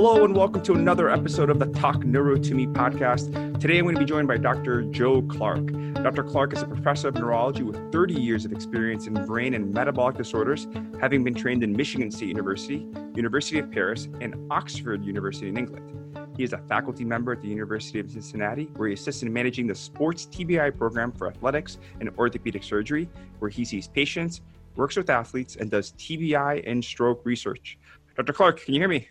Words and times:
Hello, 0.00 0.24
and 0.24 0.36
welcome 0.36 0.62
to 0.62 0.74
another 0.74 1.10
episode 1.10 1.50
of 1.50 1.58
the 1.58 1.66
Talk 1.66 2.04
Neuro 2.04 2.38
to 2.38 2.54
Me 2.54 2.68
podcast. 2.68 3.32
Today, 3.58 3.78
I'm 3.78 3.84
going 3.84 3.96
to 3.96 3.98
be 3.98 4.06
joined 4.06 4.28
by 4.28 4.36
Dr. 4.36 4.82
Joe 4.82 5.22
Clark. 5.22 5.72
Dr. 5.94 6.22
Clark 6.22 6.52
is 6.52 6.62
a 6.62 6.68
professor 6.68 7.08
of 7.08 7.16
neurology 7.16 7.64
with 7.64 7.90
30 7.90 8.14
years 8.14 8.44
of 8.44 8.52
experience 8.52 9.08
in 9.08 9.14
brain 9.26 9.54
and 9.54 9.74
metabolic 9.74 10.16
disorders, 10.16 10.68
having 11.00 11.24
been 11.24 11.34
trained 11.34 11.64
in 11.64 11.72
Michigan 11.72 12.12
State 12.12 12.28
University, 12.28 12.86
University 13.16 13.58
of 13.58 13.72
Paris, 13.72 14.06
and 14.20 14.36
Oxford 14.52 15.04
University 15.04 15.48
in 15.48 15.56
England. 15.56 16.16
He 16.36 16.44
is 16.44 16.52
a 16.52 16.58
faculty 16.58 17.04
member 17.04 17.32
at 17.32 17.42
the 17.42 17.48
University 17.48 17.98
of 17.98 18.08
Cincinnati, 18.08 18.66
where 18.76 18.86
he 18.86 18.94
assists 18.94 19.24
in 19.24 19.32
managing 19.32 19.66
the 19.66 19.74
sports 19.74 20.26
TBI 20.26 20.78
program 20.78 21.10
for 21.10 21.26
athletics 21.26 21.78
and 21.98 22.08
orthopedic 22.16 22.62
surgery, 22.62 23.08
where 23.40 23.50
he 23.50 23.64
sees 23.64 23.88
patients, 23.88 24.42
works 24.76 24.94
with 24.94 25.10
athletes, 25.10 25.56
and 25.56 25.72
does 25.72 25.90
TBI 25.94 26.62
and 26.70 26.84
stroke 26.84 27.26
research. 27.26 27.78
Dr. 28.14 28.32
Clark, 28.32 28.60
can 28.60 28.74
you 28.74 28.80
hear 28.80 28.88
me? 28.88 29.08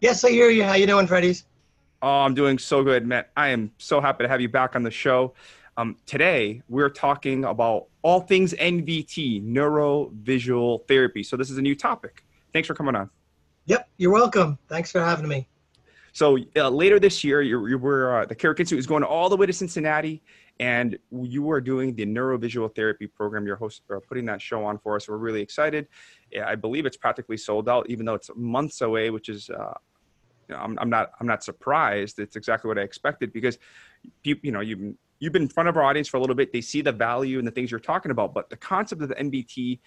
Yes, 0.00 0.24
I 0.24 0.30
hear 0.30 0.48
you. 0.48 0.64
How 0.64 0.74
you 0.74 0.86
doing, 0.86 1.06
Freddy's? 1.06 1.44
Oh, 2.00 2.20
I'm 2.20 2.32
doing 2.32 2.58
so 2.58 2.82
good, 2.82 3.06
Matt. 3.06 3.30
I 3.36 3.48
am 3.48 3.70
so 3.76 4.00
happy 4.00 4.24
to 4.24 4.28
have 4.28 4.40
you 4.40 4.48
back 4.48 4.74
on 4.74 4.82
the 4.82 4.90
show. 4.90 5.34
Um, 5.76 5.94
today, 6.06 6.62
we're 6.70 6.88
talking 6.88 7.44
about 7.44 7.88
all 8.00 8.20
things 8.20 8.54
NVT, 8.54 9.44
neurovisual 9.44 10.88
therapy. 10.88 11.22
So 11.22 11.36
this 11.36 11.50
is 11.50 11.58
a 11.58 11.62
new 11.62 11.74
topic. 11.74 12.24
Thanks 12.54 12.66
for 12.66 12.74
coming 12.74 12.96
on. 12.96 13.10
Yep, 13.66 13.90
you're 13.98 14.10
welcome. 14.10 14.58
Thanks 14.68 14.90
for 14.90 15.00
having 15.00 15.28
me. 15.28 15.46
So 16.12 16.38
uh, 16.56 16.70
later 16.70 16.98
this 16.98 17.22
year, 17.22 17.42
you, 17.42 17.66
you 17.66 17.76
were 17.76 18.22
uh, 18.22 18.24
the 18.24 18.34
Carrick 18.34 18.58
Institute 18.58 18.78
is 18.78 18.86
going 18.86 19.02
all 19.02 19.28
the 19.28 19.36
way 19.36 19.44
to 19.44 19.52
Cincinnati, 19.52 20.22
and 20.60 20.98
you 21.12 21.50
are 21.50 21.60
doing 21.60 21.94
the 21.94 22.06
neurovisual 22.06 22.74
therapy 22.74 23.06
program. 23.06 23.46
You're 23.46 23.56
host, 23.56 23.82
or 23.90 24.00
putting 24.00 24.24
that 24.24 24.40
show 24.40 24.64
on 24.64 24.78
for 24.78 24.96
us. 24.96 25.10
We're 25.10 25.18
really 25.18 25.42
excited. 25.42 25.88
I 26.42 26.54
believe 26.54 26.86
it's 26.86 26.96
practically 26.96 27.36
sold 27.36 27.68
out, 27.68 27.90
even 27.90 28.06
though 28.06 28.14
it's 28.14 28.30
months 28.34 28.80
away, 28.80 29.10
which 29.10 29.28
is 29.28 29.50
uh, 29.50 29.74
I'm, 30.52 30.78
I'm 30.78 30.90
not 30.90 31.12
I'm 31.20 31.26
not 31.26 31.42
surprised. 31.44 32.18
It's 32.18 32.36
exactly 32.36 32.68
what 32.68 32.78
I 32.78 32.82
expected 32.82 33.32
because 33.32 33.58
you 34.24 34.38
you 34.42 34.52
know 34.52 34.60
you've 34.60 34.94
you've 35.18 35.32
been 35.32 35.42
in 35.42 35.48
front 35.48 35.68
of 35.68 35.76
our 35.76 35.82
audience 35.82 36.08
for 36.08 36.16
a 36.16 36.20
little 36.20 36.36
bit. 36.36 36.52
They 36.52 36.60
see 36.60 36.82
the 36.82 36.92
value 36.92 37.38
and 37.38 37.46
the 37.46 37.52
things 37.52 37.70
you're 37.70 37.80
talking 37.80 38.10
about, 38.10 38.34
but 38.34 38.50
the 38.50 38.56
concept 38.56 39.02
of 39.02 39.08
the 39.08 39.14
NVT 39.14 39.78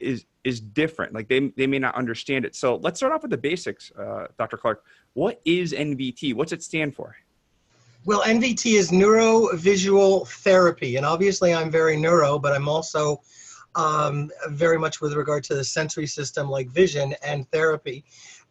is 0.00 0.24
is 0.44 0.60
different. 0.60 1.12
Like 1.12 1.28
they 1.28 1.48
they 1.56 1.66
may 1.66 1.78
not 1.78 1.94
understand 1.94 2.44
it. 2.44 2.54
So 2.54 2.76
let's 2.76 3.00
start 3.00 3.12
off 3.12 3.22
with 3.22 3.30
the 3.30 3.38
basics, 3.38 3.92
uh, 3.98 4.28
Dr. 4.38 4.56
Clark. 4.56 4.84
What 5.14 5.40
is 5.44 5.72
NVT? 5.72 6.34
What's 6.34 6.52
it 6.52 6.62
stand 6.62 6.94
for? 6.94 7.16
Well, 8.04 8.22
NVT 8.22 8.78
is 8.78 8.90
neurovisual 8.90 10.28
therapy, 10.28 10.96
and 10.96 11.04
obviously 11.04 11.52
I'm 11.52 11.70
very 11.70 11.96
neuro, 11.96 12.38
but 12.38 12.52
I'm 12.52 12.68
also 12.68 13.20
um, 13.74 14.30
very 14.48 14.78
much 14.78 15.00
with 15.00 15.14
regard 15.14 15.44
to 15.44 15.54
the 15.54 15.64
sensory 15.64 16.06
system 16.06 16.50
like 16.50 16.68
vision 16.70 17.14
and 17.22 17.50
therapy. 17.50 18.04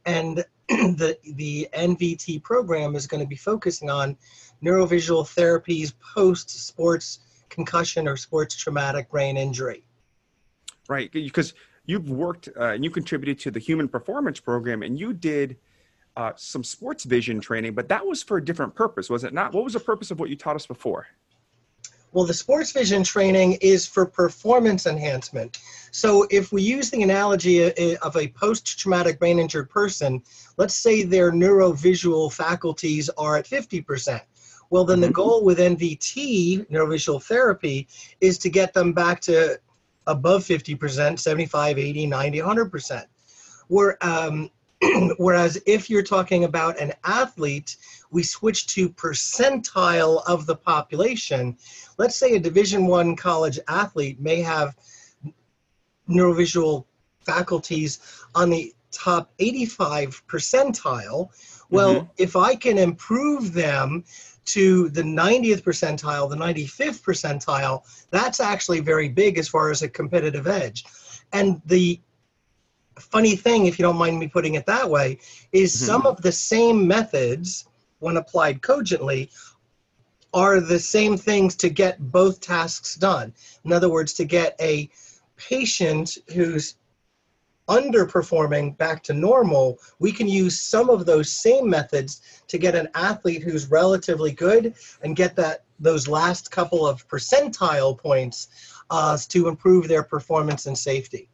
And 0.06 0.44
the, 0.70 1.18
the 1.36 1.68
NVT 1.74 2.44
program 2.44 2.96
is 2.96 3.08
going 3.08 3.22
to 3.22 3.28
be 3.28 3.36
focusing 3.36 3.90
on 3.90 4.18
neurovisual 4.64 5.24
therapies 5.24 5.94
post 6.14 6.50
sports 6.50 7.20
concussion 7.50 8.08
or 8.08 8.18
sports 8.18 8.56
traumatic 8.56 9.10
brain 9.10 9.38
injury. 9.38 9.84
Right, 10.90 11.12
because 11.12 11.54
you've 11.86 12.10
worked 12.10 12.50
uh, 12.58 12.68
and 12.68 12.84
you 12.84 12.90
contributed 12.90 13.40
to 13.40 13.52
the 13.52 13.60
human 13.60 13.88
performance 13.88 14.40
program 14.40 14.84
and 14.84 15.00
you 15.00 15.14
did 15.14 15.58
uh, 16.16 16.32
some 16.36 16.64
sports 16.64 17.04
vision 17.04 17.40
training, 17.40 17.74
but 17.74 17.90
that 17.90 18.06
was 18.06 18.24
for 18.24 18.38
a 18.38 18.44
different 18.44 18.74
purpose, 18.74 19.10
was 19.10 19.24
it 19.24 19.34
not? 19.34 19.54
What 19.54 19.64
was 19.64 19.74
the 19.74 19.80
purpose 19.80 20.10
of 20.10 20.20
what 20.20 20.30
you 20.30 20.36
taught 20.36 20.56
us 20.56 20.66
before? 20.66 21.08
Well, 22.14 22.26
the 22.26 22.34
sports 22.34 22.72
vision 22.72 23.04
training 23.04 23.58
is 23.62 23.86
for 23.86 24.06
performance 24.06 24.86
enhancement. 24.86 25.60
So, 25.92 26.26
if 26.30 26.52
we 26.52 26.62
use 26.62 26.90
the 26.90 27.04
analogy 27.04 27.64
of 27.98 28.16
a 28.16 28.28
post 28.30 28.80
traumatic 28.80 29.20
brain 29.20 29.40
injured 29.40 29.70
person, 29.70 30.24
let's 30.58 30.76
say 30.76 31.04
their 31.04 31.32
neurovisual 31.32 32.32
faculties 32.32 33.10
are 33.18 33.38
at 33.38 33.46
50%. 33.46 34.22
Well, 34.70 34.84
then 34.84 35.00
the 35.00 35.08
mm-hmm. 35.08 35.14
goal 35.14 35.44
with 35.44 35.60
NVT, 35.60 36.70
neurovisual 36.70 37.24
therapy, 37.24 37.88
is 38.20 38.38
to 38.40 38.50
get 38.50 38.74
them 38.74 38.94
back 38.94 39.22
to 39.22 39.60
above 40.08 40.44
50%, 40.44 41.20
75, 41.20 41.78
80, 41.78 42.08
90, 42.08 42.38
100%. 42.40 43.06
Where, 43.68 43.98
um, 44.06 44.50
whereas 45.18 45.62
if 45.66 45.90
you're 45.90 46.04
talking 46.04 46.44
about 46.44 46.80
an 46.80 46.94
athlete, 47.04 47.78
we 48.12 48.24
switch 48.24 48.68
to 48.68 48.90
percentile 48.90 50.24
of 50.28 50.46
the 50.46 50.56
population. 50.56 51.58
Let's 51.98 52.16
say 52.16 52.36
a 52.36 52.40
Division 52.40 52.88
One 52.88 53.16
college 53.16 53.60
athlete 53.68 54.20
may 54.20 54.42
have 54.42 54.76
neurovisual 56.10 56.86
faculties 57.26 58.00
on 58.36 58.50
the 58.50 58.74
top 58.92 59.32
85 59.40 60.26
percentile. 60.28 61.30
Well, 61.70 61.96
mm-hmm. 61.96 62.12
if 62.18 62.36
I 62.36 62.56
can 62.56 62.78
improve 62.78 63.54
them 63.54 64.06
to 64.46 64.90
the 64.90 65.02
90th 65.02 65.62
percentile, 65.62 66.30
the 66.30 66.38
95th 66.38 67.02
percentile, 67.02 67.84
that's 68.12 68.40
actually 68.40 68.80
very 68.80 69.10
big 69.10 69.38
as 69.38 69.50
far 69.50 69.70
as 69.70 69.82
a 69.82 69.90
competitive 69.90 70.48
edge. 70.48 70.86
And 71.34 71.62
the 71.66 72.00
funny 72.98 73.36
thing, 73.36 73.66
if 73.66 73.78
you 73.78 73.84
don't 73.84 73.98
mind 73.98 74.18
me 74.18 74.28
putting 74.28 74.56
it 74.56 74.66
that 74.66 74.90
way, 74.90 75.20
is 75.52 75.76
mm-hmm. 75.76 75.86
some 75.86 76.06
of 76.06 76.22
the 76.22 76.32
same 76.32 76.88
methods, 76.88 77.68
when 78.00 78.18
applied 78.18 78.62
cogently, 78.62 79.30
are 80.34 80.60
the 80.60 80.80
same 80.80 81.18
things 81.18 81.56
to 81.56 81.70
get 81.70 82.12
both 82.12 82.42
tasks 82.42 82.96
done. 82.96 83.34
In 83.64 83.72
other 83.72 83.90
words, 83.90 84.14
to 84.14 84.26
get 84.26 84.56
a 84.60 84.90
patient 85.38 86.18
who's 86.34 86.76
underperforming 87.68 88.78
back 88.78 89.04
to 89.04 89.14
normal, 89.14 89.78
we 90.00 90.12
can 90.12 90.28
use 90.28 90.60
some 90.60 90.90
of 90.90 91.06
those 91.06 91.32
same 91.32 91.70
methods 91.70 92.44
to 92.48 92.58
get 92.58 92.76
an 92.76 92.88
athlete 92.96 93.44
who's 93.44 93.70
relatively 93.70 94.32
good 94.32 94.74
and 95.02 95.16
get 95.16 95.36
that 95.36 95.64
those 95.80 96.08
last 96.08 96.50
couple 96.50 96.88
of 96.88 97.08
percentile 97.08 97.98
points 97.98 98.48
uh, 98.90 99.18
to 99.30 99.48
improve 99.48 99.88
their 99.88 100.04
performance 100.04 100.66
and 100.66 100.78
safety. 100.78 101.30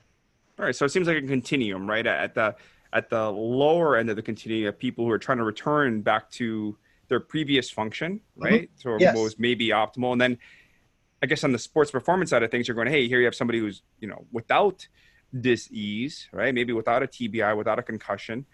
All 0.59 0.65
right, 0.65 0.75
so 0.75 0.85
it 0.85 0.89
seems 0.89 1.07
like 1.07 1.17
a 1.17 1.21
continuum, 1.21 1.89
right? 1.89 2.05
At 2.05 2.35
the 2.35 2.55
at 2.93 3.09
the 3.09 3.29
lower 3.29 3.97
end 3.97 4.09
of 4.09 4.15
the 4.15 4.21
continuum, 4.21 4.69
of 4.69 4.79
people 4.79 5.05
who 5.05 5.11
are 5.11 5.19
trying 5.19 5.39
to 5.39 5.43
return 5.43 6.01
back 6.01 6.29
to 6.31 6.77
their 7.07 7.19
previous 7.19 7.69
function, 7.69 8.15
mm-hmm. 8.15 8.43
right? 8.43 8.61
Mm-hmm. 8.63 8.89
So 8.89 8.97
yes. 8.99 9.15
was 9.15 9.39
maybe 9.39 9.69
optimal, 9.69 10.13
and 10.13 10.21
then 10.21 10.37
I 11.21 11.25
guess 11.25 11.43
on 11.43 11.51
the 11.51 11.59
sports 11.59 11.91
performance 11.91 12.29
side 12.29 12.43
of 12.43 12.51
things, 12.51 12.67
you're 12.67 12.75
going, 12.75 12.87
hey, 12.87 13.07
here 13.07 13.19
you 13.19 13.25
have 13.25 13.35
somebody 13.35 13.59
who's 13.59 13.81
you 13.99 14.07
know 14.07 14.25
without 14.31 14.87
disease, 15.41 16.27
right? 16.31 16.53
Maybe 16.53 16.73
without 16.73 17.03
a 17.03 17.07
TBI, 17.07 17.57
without 17.57 17.79
a 17.79 17.83
concussion, 17.83 18.45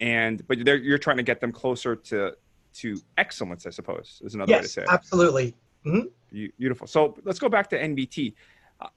and 0.00 0.46
but 0.48 0.58
you're 0.58 0.98
trying 0.98 1.18
to 1.18 1.22
get 1.22 1.40
them 1.40 1.52
closer 1.52 1.94
to 1.96 2.36
to 2.74 3.00
excellence, 3.18 3.66
I 3.66 3.70
suppose, 3.70 4.20
is 4.24 4.34
another 4.34 4.50
yes, 4.50 4.60
way 4.60 4.62
to 4.62 4.68
say 4.68 4.82
it. 4.82 4.88
Absolutely. 4.90 5.54
Mm-hmm. 5.86 6.46
Beautiful. 6.58 6.88
So 6.88 7.16
let's 7.24 7.38
go 7.38 7.48
back 7.48 7.70
to 7.70 7.80
NVT 7.80 8.34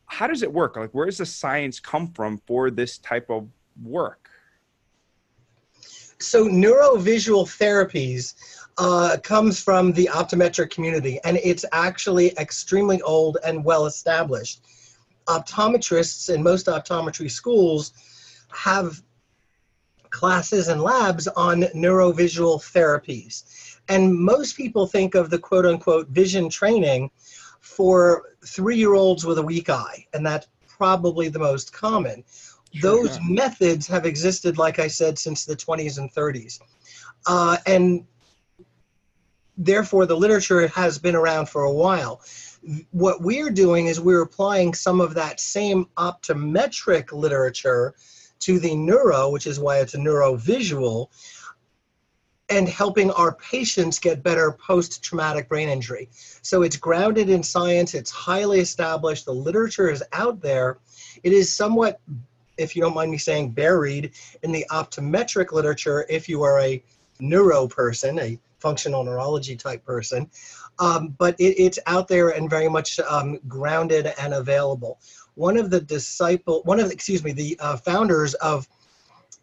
how 0.06 0.28
does 0.28 0.44
it 0.44 0.52
work? 0.52 0.76
Like, 0.76 0.92
where 0.92 1.06
does 1.06 1.18
the 1.18 1.26
science 1.26 1.80
come 1.80 2.12
from 2.14 2.40
for 2.46 2.72
this 2.72 2.98
type 2.98 3.30
of 3.30 3.48
work? 3.82 4.27
So, 6.20 6.48
neurovisual 6.48 7.46
therapies 7.46 8.34
uh, 8.78 9.18
comes 9.24 9.62
from 9.62 9.92
the 9.94 10.10
optometric 10.12 10.72
community, 10.72 11.20
and 11.24 11.38
it's 11.44 11.66
actually 11.72 12.36
extremely 12.38 13.02
old 13.02 13.38
and 13.44 13.64
well 13.64 13.86
established. 13.86 14.62
Optometrists 15.28 16.34
in 16.34 16.42
most 16.42 16.68
optometry 16.68 17.30
schools 17.30 17.94
have 18.50 19.02
classes 20.10 20.70
and 20.70 20.82
labs 20.82 21.28
on 21.28 21.62
neurovisual 21.76 22.60
therapies. 22.62 23.78
And 23.90 24.14
most 24.14 24.58
people 24.58 24.88
think 24.88 25.16
of 25.16 25.30
the 25.30 25.40
quote 25.40 25.66
unquote 25.66 26.08
vision 26.10 26.50
training 26.50 27.12
for 27.62 28.36
three 28.46 28.78
year 28.78 28.94
olds 28.94 29.26
with 29.26 29.38
a 29.38 29.44
weak 29.44 29.70
eye, 29.70 30.06
and 30.14 30.26
that's 30.26 30.48
probably 30.68 31.28
the 31.28 31.40
most 31.40 31.74
common. 31.74 32.24
Those 32.82 33.18
yeah. 33.18 33.24
methods 33.24 33.88
have 33.88 34.06
existed, 34.06 34.58
like 34.58 34.80
I 34.80 34.88
said, 34.88 35.18
since 35.18 35.46
the 35.46 35.56
20s 35.56 35.98
and 35.98 36.12
30s. 36.14 36.60
Uh, 37.26 37.58
and 37.66 38.06
therefore, 39.58 40.06
the 40.06 40.16
literature 40.16 40.68
has 40.68 40.98
been 40.98 41.16
around 41.16 41.50
for 41.50 41.64
a 41.64 41.74
while. 41.74 42.22
What 42.92 43.22
we're 43.22 43.50
doing 43.50 43.88
is 43.88 44.00
we're 44.00 44.22
applying 44.22 44.74
some 44.74 45.00
of 45.00 45.14
that 45.14 45.40
same 45.40 45.88
optometric 45.98 47.12
literature 47.12 47.96
to 48.40 48.60
the 48.60 48.76
neuro, 48.76 49.30
which 49.30 49.48
is 49.48 49.60
why 49.60 49.80
it's 49.80 49.94
a 49.94 49.98
neurovisual, 49.98 51.10
and 52.50 52.68
helping 52.68 53.12
our 53.12 53.34
patients 53.36 54.00
get 54.00 54.24
better 54.24 54.52
post 54.52 55.04
traumatic 55.04 55.50
brain 55.50 55.68
injury. 55.70 56.10
So 56.42 56.62
it's 56.62 56.78
grounded 56.78 57.30
in 57.30 57.44
science, 57.44 57.94
it's 57.94 58.12
highly 58.12 58.60
established, 58.60 59.26
the 59.26 59.34
literature 59.34 59.90
is 59.90 60.04
out 60.14 60.42
there. 60.42 60.78
It 61.24 61.34
is 61.34 61.54
somewhat, 61.54 62.00
if 62.58 62.76
you 62.76 62.82
don't 62.82 62.96
mind 62.96 63.12
me 63.12 63.18
saying, 63.18 63.52
buried 63.52 64.12
in 64.44 64.52
the 64.52 64.66
optometric 64.72 65.52
literature 65.52 66.06
if 66.10 66.28
you 66.28 66.44
are 66.44 66.60
a 66.60 66.82
neuro 67.20 67.68
person, 67.68 68.20
a 68.20 68.40
functional 68.60 69.04
neurology 69.04 69.56
type 69.56 69.86
person. 69.86 70.30
Um, 70.80 71.16
but 71.18 71.40
it, 71.40 71.60
it's 71.60 71.80
out 71.88 72.08
there 72.08 72.30
and 72.30 72.50
very 72.50 72.70
much 72.70 73.00
um, 73.00 73.40
grounded 73.48 74.14
and 74.20 74.34
available. 74.34 75.00
One 75.36 75.58
of 75.58 75.70
the 75.70 75.80
disciple, 75.80 76.62
one 76.64 76.80
of 76.80 76.88
the, 76.88 76.94
excuse 76.94 77.24
me, 77.24 77.32
the 77.32 77.58
uh, 77.60 77.78
founders 77.78 78.34
of 78.36 78.68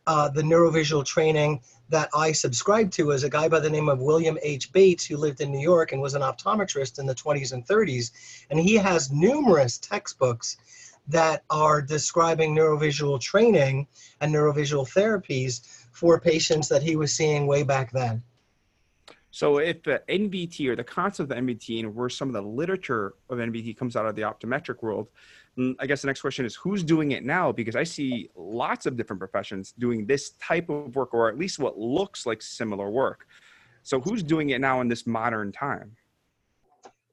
uh, 0.07 0.29
the 0.29 0.43
neurovisual 0.43 1.05
training 1.05 1.61
that 1.89 2.09
I 2.15 2.33
subscribed 2.33 2.93
to 2.95 3.11
is 3.11 3.25
a 3.25 3.31
guy 3.31 3.49
by 3.49 3.61
the 3.61 3.71
name 3.71 3.89
of 3.89 4.01
William 4.01 4.39
H. 4.43 4.73
Bates, 4.73 5.05
who 5.05 5.17
lived 5.17 5.41
in 5.41 5.53
New 5.53 5.61
York 5.61 5.93
and 5.93 6.01
was 6.01 6.15
an 6.15 6.23
optometrist 6.23 6.99
in 6.99 7.07
the 7.07 7.15
20s 7.15 7.53
and 7.53 7.67
30s. 7.67 8.11
And 8.51 8.59
he 8.59 8.75
has 8.75 9.13
numerous 9.13 9.79
textbooks 9.79 10.57
that 11.09 11.43
are 11.51 11.83
describing 11.83 12.55
neurovisual 12.55 13.21
training 13.21 13.87
and 14.21 14.35
neurovisual 14.35 14.89
therapies 14.89 15.87
for 15.93 16.21
patients 16.21 16.69
that 16.69 16.83
he 16.83 16.97
was 16.97 17.15
seeing 17.15 17.47
way 17.47 17.63
back 17.63 17.93
then. 17.93 18.23
So 19.31 19.59
if 19.59 19.83
the 19.83 20.01
NVT 20.09 20.69
or 20.69 20.77
the 20.77 20.85
concept 20.85 21.29
of 21.29 21.29
the 21.29 21.35
NVT 21.35 21.81
and 21.81 21.95
where 21.95 22.09
some 22.09 22.29
of 22.29 22.35
the 22.35 22.43
literature 22.43 23.15
of 23.29 23.39
NVT 23.39 23.77
comes 23.77 23.97
out 23.97 24.07
of 24.07 24.15
the 24.15 24.23
optometric 24.23 24.81
world, 24.81 25.09
mm, 25.59 25.75
I 25.81 25.87
guess 25.87 26.03
the 26.03 26.07
next 26.07 26.21
question 26.21 26.47
is 26.47 26.55
who's 26.55 26.85
doing 26.85 27.11
it 27.11 27.25
now? 27.25 27.51
Because 27.51 27.75
I 27.75 27.83
see 27.83 28.31
lots 28.37 28.87
of 28.87 28.97
different 28.97 29.19
professions 29.19 29.75
doing 29.77 30.07
this 30.07 30.31
type 30.41 30.69
of 30.69 30.95
work, 30.95 31.13
or 31.13 31.29
at 31.29 31.37
least 31.37 31.59
what 31.59 31.77
looks 31.77 32.27
like 32.27 32.43
similar 32.43 32.89
work. 32.91 33.27
So 33.83 34.01
who's 34.01 34.23
doing 34.23 34.51
it 34.51 34.61
now 34.61 34.81
in 34.81 34.87
this 34.87 35.05
modern 35.05 35.51
time? 35.51 35.97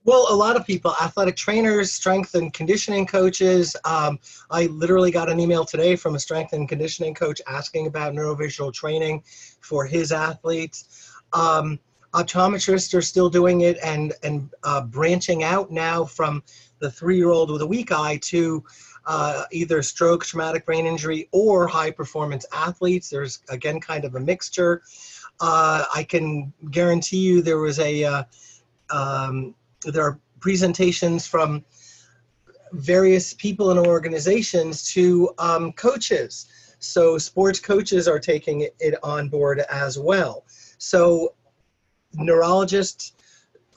Well, 0.04 0.26
a 0.32 0.36
lot 0.36 0.56
of 0.56 0.66
people, 0.66 0.96
athletic 1.00 1.36
trainers, 1.36 1.92
strength 1.92 2.34
and 2.34 2.52
conditioning 2.52 3.06
coaches. 3.06 3.76
Um, 3.86 4.18
I 4.50 4.66
literally 4.66 5.12
got 5.12 5.30
an 5.30 5.40
email 5.40 5.64
today 5.64 5.96
from 5.96 6.16
a 6.16 6.20
strength 6.20 6.54
and 6.54 6.68
conditioning 6.68 7.14
coach 7.14 7.40
asking 7.48 7.86
about 7.86 8.14
neurovisual 8.14 8.74
training 8.74 9.24
for 9.60 9.86
his 9.86 10.12
athletes. 10.12 11.12
Um, 11.34 11.80
optometrists 12.16 12.96
are 12.96 13.02
still 13.04 13.30
doing 13.30 13.62
it 13.62 13.78
and 13.84 14.14
and 14.24 14.50
uh, 14.64 14.82
branching 14.82 15.44
out 15.44 15.70
now 15.70 16.04
from 16.06 16.42
the 16.80 16.90
three-year-old 16.90 17.52
with 17.52 17.62
a 17.62 17.68
weak 17.68 17.92
eye 17.92 18.18
to 18.24 18.64
uh, 19.06 19.44
either 19.52 19.84
stroke, 19.84 20.26
traumatic 20.26 20.66
brain 20.66 20.88
injury, 20.88 21.30
or 21.32 21.68
high-performance 21.68 22.44
athletes. 22.52 23.08
There's 23.08 23.42
again 23.50 23.80
kind 23.80 24.04
of 24.04 24.16
a 24.16 24.20
mixture. 24.20 24.82
Uh, 25.40 25.86
I 25.94 26.04
can 26.04 26.52
guarantee 26.72 27.20
you 27.20 27.44
there 27.44 27.60
was 27.60 27.78
a 27.78 28.04
uh, 28.04 28.24
um, 28.90 29.54
there 29.86 30.04
are 30.04 30.20
presentations 30.40 31.28
from 31.28 31.64
various 32.74 33.34
people 33.34 33.72
and 33.72 33.80
organizations 33.80 34.92
to 34.94 35.30
um, 35.38 35.72
coaches. 35.74 36.48
So 36.80 37.18
sports 37.18 37.60
coaches 37.60 38.08
are 38.08 38.20
taking 38.20 38.68
it 38.80 38.96
on 39.04 39.30
board 39.30 39.60
as 39.70 40.00
well. 40.00 40.46
So 40.78 41.36
neurologists, 42.14 43.14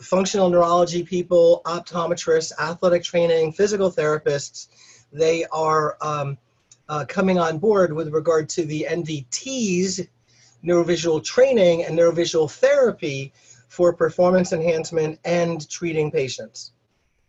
functional 0.01 0.49
neurology 0.49 1.03
people, 1.03 1.62
optometrists, 1.67 2.53
athletic 2.59 3.03
training, 3.03 3.53
physical 3.53 3.91
therapists, 3.91 4.69
they 5.12 5.45
are 5.53 5.97
um, 6.00 6.39
uh, 6.89 7.05
coming 7.09 7.39
on 7.39 7.59
board 7.59 7.93
with 7.93 8.09
regard 8.12 8.49
to 8.50 8.65
the 8.65 8.87
NVTs, 8.89 10.09
neurovisual 10.65 11.23
training 11.23 11.85
and 11.85 11.99
neurovisual 11.99 12.50
therapy 12.50 13.33
for 13.75 13.93
performance 13.93 14.53
enhancement 14.53 15.19
and 15.25 15.69
treating 15.69 16.11
patients. 16.11 16.73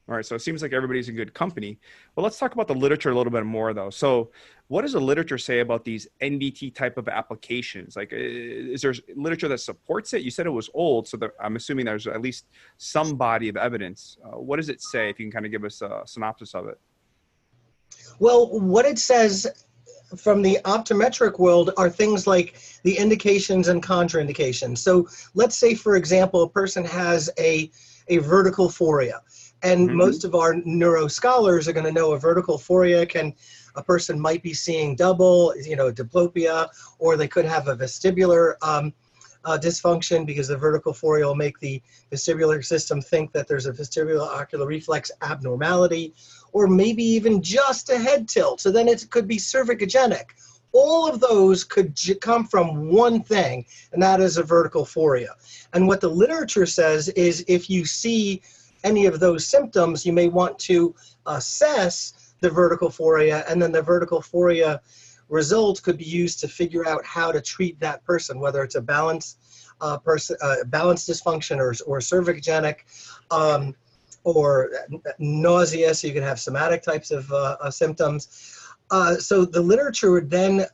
All 0.07 0.13
right, 0.13 0.23
so 0.23 0.35
it 0.35 0.41
seems 0.43 0.61
like 0.61 0.71
everybody's 0.71 1.09
in 1.09 1.15
good 1.15 1.33
company. 1.33 1.79
Well, 2.15 2.23
let's 2.23 2.37
talk 2.37 2.53
about 2.53 2.67
the 2.67 2.75
literature 2.75 3.09
a 3.09 3.15
little 3.15 3.31
bit 3.31 3.43
more, 3.43 3.73
though. 3.73 3.89
So, 3.89 4.29
what 4.67 4.83
does 4.83 4.93
the 4.93 4.99
literature 4.99 5.39
say 5.39 5.61
about 5.61 5.83
these 5.83 6.07
NVT 6.21 6.75
type 6.75 6.97
of 6.99 7.07
applications? 7.07 7.95
Like, 7.95 8.09
is 8.11 8.83
there 8.83 8.93
literature 9.15 9.47
that 9.47 9.59
supports 9.59 10.13
it? 10.13 10.21
You 10.21 10.29
said 10.29 10.45
it 10.45 10.51
was 10.51 10.69
old, 10.75 11.07
so 11.07 11.17
I'm 11.41 11.55
assuming 11.55 11.85
there's 11.85 12.05
at 12.05 12.21
least 12.21 12.45
some 12.77 13.15
body 13.15 13.49
of 13.49 13.57
evidence. 13.57 14.17
Uh, 14.23 14.39
what 14.39 14.57
does 14.57 14.69
it 14.69 14.79
say? 14.79 15.09
If 15.09 15.19
you 15.19 15.25
can 15.25 15.31
kind 15.31 15.45
of 15.45 15.51
give 15.51 15.63
us 15.63 15.81
a 15.81 16.03
synopsis 16.05 16.53
of 16.53 16.67
it. 16.67 16.79
Well, 18.19 18.59
what 18.59 18.85
it 18.85 18.99
says 18.99 19.64
from 20.15 20.41
the 20.41 20.59
optometric 20.65 21.39
world 21.39 21.71
are 21.77 21.89
things 21.89 22.27
like 22.27 22.55
the 22.83 22.97
indications 22.97 23.67
and 23.67 23.81
contraindications. 23.83 24.79
So, 24.79 25.07
let's 25.33 25.57
say, 25.57 25.75
for 25.75 25.95
example, 25.95 26.43
a 26.43 26.49
person 26.49 26.85
has 26.85 27.29
a 27.39 27.71
a 28.07 28.17
vertical 28.19 28.69
phoria 28.69 29.19
and 29.63 29.87
mm-hmm. 29.87 29.97
most 29.97 30.23
of 30.23 30.35
our 30.35 30.55
neuro 30.65 31.07
scholars 31.07 31.67
are 31.67 31.73
going 31.73 31.85
to 31.85 31.91
know 31.91 32.13
a 32.13 32.19
vertical 32.19 32.57
phoria 32.57 33.07
can 33.07 33.33
a 33.75 33.83
person 33.83 34.19
might 34.19 34.41
be 34.41 34.53
seeing 34.53 34.95
double, 34.95 35.53
you 35.57 35.75
know, 35.75 35.91
diplopia, 35.91 36.67
or 36.99 37.17
they 37.17 37.27
could 37.27 37.45
have 37.45 37.67
a 37.67 37.75
vestibular 37.75 38.55
um, 38.61 38.93
uh, 39.43 39.57
dysfunction 39.61 40.25
because 40.25 40.47
the 40.47 40.57
vertical 40.57 40.93
phoria 40.93 41.25
will 41.25 41.35
make 41.35 41.59
the 41.59 41.81
vestibular 42.11 42.63
system 42.63 43.01
think 43.01 43.31
that 43.31 43.47
there's 43.47 43.65
a 43.65 43.71
vestibular 43.71 44.27
ocular 44.27 44.65
reflex 44.65 45.11
abnormality, 45.21 46.13
or 46.55 46.67
maybe 46.67 47.03
even 47.03 47.43
just 47.43 47.89
a 47.89 47.97
head 47.97 48.29
tilt. 48.29 48.61
So 48.61 48.71
then 48.71 48.87
it 48.87 49.05
could 49.09 49.27
be 49.27 49.35
cervicogenic. 49.35 50.27
All 50.71 51.05
of 51.05 51.19
those 51.19 51.65
could 51.65 51.99
come 52.21 52.47
from 52.47 52.89
one 52.89 53.21
thing, 53.21 53.65
and 53.91 54.01
that 54.01 54.21
is 54.21 54.37
a 54.37 54.43
vertical 54.43 54.85
phoria. 54.85 55.33
And 55.73 55.85
what 55.85 55.99
the 55.99 56.07
literature 56.07 56.65
says 56.65 57.09
is 57.09 57.43
if 57.49 57.69
you 57.69 57.83
see 57.83 58.41
any 58.85 59.05
of 59.05 59.19
those 59.19 59.45
symptoms, 59.45 60.05
you 60.05 60.13
may 60.13 60.29
want 60.29 60.57
to 60.59 60.95
assess 61.25 62.33
the 62.39 62.49
vertical 62.49 62.89
phoria, 62.89 63.43
and 63.49 63.61
then 63.61 63.73
the 63.73 63.81
vertical 63.81 64.21
phoria 64.21 64.79
results 65.27 65.81
could 65.81 65.97
be 65.97 66.05
used 66.05 66.39
to 66.39 66.47
figure 66.47 66.87
out 66.87 67.05
how 67.05 67.33
to 67.33 67.41
treat 67.41 67.77
that 67.81 68.01
person, 68.05 68.39
whether 68.39 68.63
it's 68.63 68.75
a 68.75 68.81
balance 68.81 69.35
uh, 69.81 69.97
person, 69.97 70.37
uh, 70.41 70.63
balance 70.67 71.05
dysfunction 71.05 71.57
or, 71.57 71.73
or 71.85 71.99
cervicogenic, 71.99 72.77
um, 73.29 73.75
or 74.25 74.71
nausea, 75.19 75.93
so 75.93 76.07
you 76.07 76.13
can 76.13 76.23
have 76.23 76.39
somatic 76.39 76.83
types 76.83 77.11
of 77.11 77.31
uh, 77.31 77.57
uh 77.61 77.71
symptoms. 77.71 78.59
Uh, 78.91 79.15
so 79.15 79.45
the 79.45 79.61
literature 79.61 80.11
would 80.11 80.29
then 80.29 80.65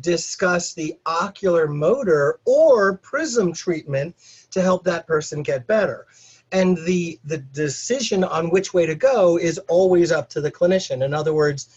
discuss 0.00 0.74
the 0.74 0.94
ocular 1.06 1.66
motor 1.66 2.38
or 2.44 2.98
prism 2.98 3.52
treatment 3.52 4.14
to 4.50 4.62
help 4.62 4.84
that 4.84 5.06
person 5.06 5.42
get 5.42 5.66
better. 5.66 6.06
And 6.52 6.76
the 6.78 7.18
the 7.24 7.38
decision 7.38 8.24
on 8.24 8.50
which 8.50 8.74
way 8.74 8.86
to 8.86 8.94
go 8.94 9.38
is 9.38 9.58
always 9.68 10.12
up 10.12 10.28
to 10.30 10.40
the 10.40 10.50
clinician. 10.50 11.04
In 11.04 11.14
other 11.14 11.32
words 11.32 11.68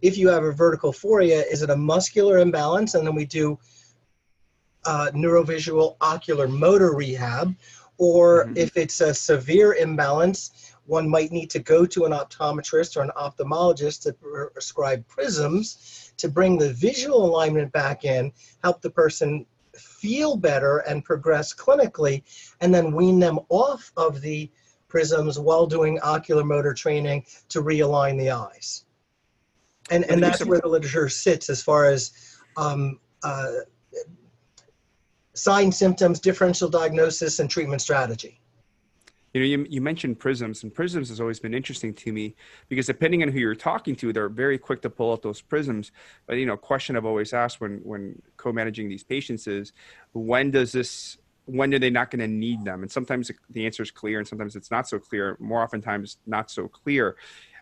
if 0.00 0.16
you 0.16 0.28
have 0.28 0.42
a 0.42 0.52
vertical 0.52 0.92
phoria 0.92 1.44
is 1.50 1.62
it 1.62 1.70
a 1.70 1.76
muscular 1.76 2.38
imbalance? 2.38 2.94
And 2.94 3.06
then 3.06 3.14
we 3.14 3.26
do 3.26 3.58
uh, 4.84 5.10
neurovisual 5.14 5.96
ocular 6.00 6.48
motor 6.48 6.94
rehab 6.94 7.54
or 8.02 8.46
mm-hmm. 8.46 8.56
if 8.56 8.76
it's 8.76 9.00
a 9.00 9.14
severe 9.14 9.74
imbalance 9.74 10.74
one 10.86 11.08
might 11.08 11.30
need 11.30 11.48
to 11.48 11.60
go 11.60 11.86
to 11.86 12.04
an 12.04 12.12
optometrist 12.12 12.96
or 12.96 13.02
an 13.02 13.12
ophthalmologist 13.16 14.02
to 14.02 14.12
prescribe 14.52 15.06
prisms 15.06 16.12
to 16.16 16.28
bring 16.28 16.58
the 16.58 16.72
visual 16.72 17.24
alignment 17.24 17.70
back 17.72 18.04
in 18.04 18.32
help 18.64 18.82
the 18.82 18.90
person 18.90 19.46
feel 19.76 20.36
better 20.36 20.78
and 20.78 21.04
progress 21.04 21.54
clinically, 21.54 22.22
and 22.60 22.74
then 22.74 22.92
wean 22.92 23.18
them 23.18 23.38
off 23.48 23.92
of 23.96 24.20
the 24.20 24.50
prisms 24.88 25.38
while 25.38 25.66
doing 25.66 25.98
ocular 26.02 26.44
motor 26.44 26.74
training 26.74 27.24
to 27.48 27.62
realign 27.62 28.18
the 28.18 28.30
eyes. 28.30 28.84
And, 29.90 30.04
and 30.04 30.22
that's 30.22 30.44
where 30.44 30.60
the 30.60 30.68
literature 30.68 31.08
sits 31.08 31.50
as 31.50 31.62
far 31.62 31.86
as 31.86 32.12
um, 32.56 33.00
uh, 33.22 33.52
sign 35.34 35.72
symptoms, 35.72 36.20
differential 36.20 36.68
diagnosis, 36.68 37.38
and 37.38 37.48
treatment 37.50 37.80
strategy. 37.80 38.40
You 39.32 39.40
know, 39.40 39.46
you, 39.46 39.66
you 39.70 39.80
mentioned 39.80 40.18
prisms, 40.18 40.62
and 40.62 40.74
prisms 40.74 41.08
has 41.08 41.18
always 41.18 41.40
been 41.40 41.54
interesting 41.54 41.94
to 41.94 42.12
me 42.12 42.34
because 42.68 42.86
depending 42.86 43.22
on 43.22 43.30
who 43.30 43.38
you're 43.38 43.54
talking 43.54 43.96
to, 43.96 44.12
they're 44.12 44.28
very 44.28 44.58
quick 44.58 44.82
to 44.82 44.90
pull 44.90 45.10
out 45.10 45.22
those 45.22 45.40
prisms. 45.40 45.90
But 46.26 46.34
you 46.34 46.44
know, 46.44 46.56
question 46.56 46.96
I've 46.96 47.06
always 47.06 47.32
asked 47.32 47.60
when 47.60 47.78
when 47.78 48.20
co-managing 48.36 48.88
these 48.88 49.02
patients 49.02 49.46
is, 49.46 49.72
when 50.12 50.50
does 50.50 50.72
this 50.72 51.16
when 51.46 51.74
are 51.74 51.78
they 51.78 51.90
not 51.90 52.10
going 52.10 52.20
to 52.20 52.28
need 52.28 52.64
them? 52.64 52.82
And 52.82 52.90
sometimes 52.90 53.30
the 53.50 53.66
answer 53.66 53.82
is 53.82 53.90
clear, 53.90 54.18
and 54.18 54.28
sometimes 54.28 54.54
it's 54.54 54.70
not 54.70 54.86
so 54.86 54.98
clear. 54.98 55.36
More 55.40 55.62
oftentimes, 55.62 56.18
not 56.26 56.50
so 56.50 56.68
clear. 56.68 57.16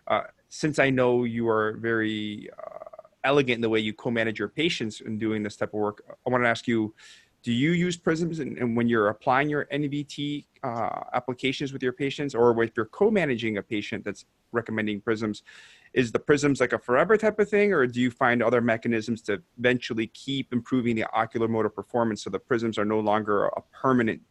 Uh, 0.07 0.23
since 0.49 0.77
I 0.77 0.89
know 0.89 1.23
you 1.23 1.47
are 1.47 1.77
very 1.77 2.49
uh, 2.57 2.85
elegant 3.23 3.55
in 3.55 3.61
the 3.61 3.69
way 3.69 3.79
you 3.79 3.93
co-manage 3.93 4.39
your 4.39 4.49
patients 4.49 4.99
in 4.99 5.17
doing 5.17 5.41
this 5.41 5.55
type 5.55 5.69
of 5.69 5.79
work, 5.79 6.03
I 6.27 6.29
want 6.29 6.43
to 6.43 6.49
ask 6.49 6.67
you 6.67 6.93
do 7.43 7.51
you 7.51 7.71
use 7.71 7.97
prisms 7.97 8.39
and, 8.39 8.57
and 8.57 8.75
when 8.75 8.87
you're 8.87 9.09
applying 9.09 9.49
your 9.49 9.65
NVT 9.65 10.45
uh, 10.63 11.01
applications 11.13 11.73
with 11.73 11.81
your 11.81 11.93
patients 11.93 12.35
or 12.35 12.61
if 12.63 12.71
you're 12.75 12.85
co-managing 12.87 13.57
a 13.57 13.63
patient 13.63 14.05
that's 14.05 14.25
recommending 14.51 15.01
prisms 15.01 15.43
is 15.93 16.11
the 16.11 16.19
prisms 16.19 16.59
like 16.59 16.73
a 16.73 16.79
forever 16.79 17.17
type 17.17 17.39
of 17.39 17.49
thing 17.49 17.73
or 17.73 17.87
do 17.87 17.99
you 17.99 18.11
find 18.11 18.43
other 18.43 18.61
mechanisms 18.61 19.21
to 19.23 19.41
eventually 19.57 20.07
keep 20.07 20.53
improving 20.53 20.95
the 20.95 21.05
ocular 21.13 21.47
motor 21.47 21.69
performance 21.69 22.23
so 22.23 22.29
the 22.29 22.39
prisms 22.39 22.77
are 22.77 22.85
no 22.85 22.99
longer 22.99 23.45
a 23.45 23.61
permanent 23.73 24.21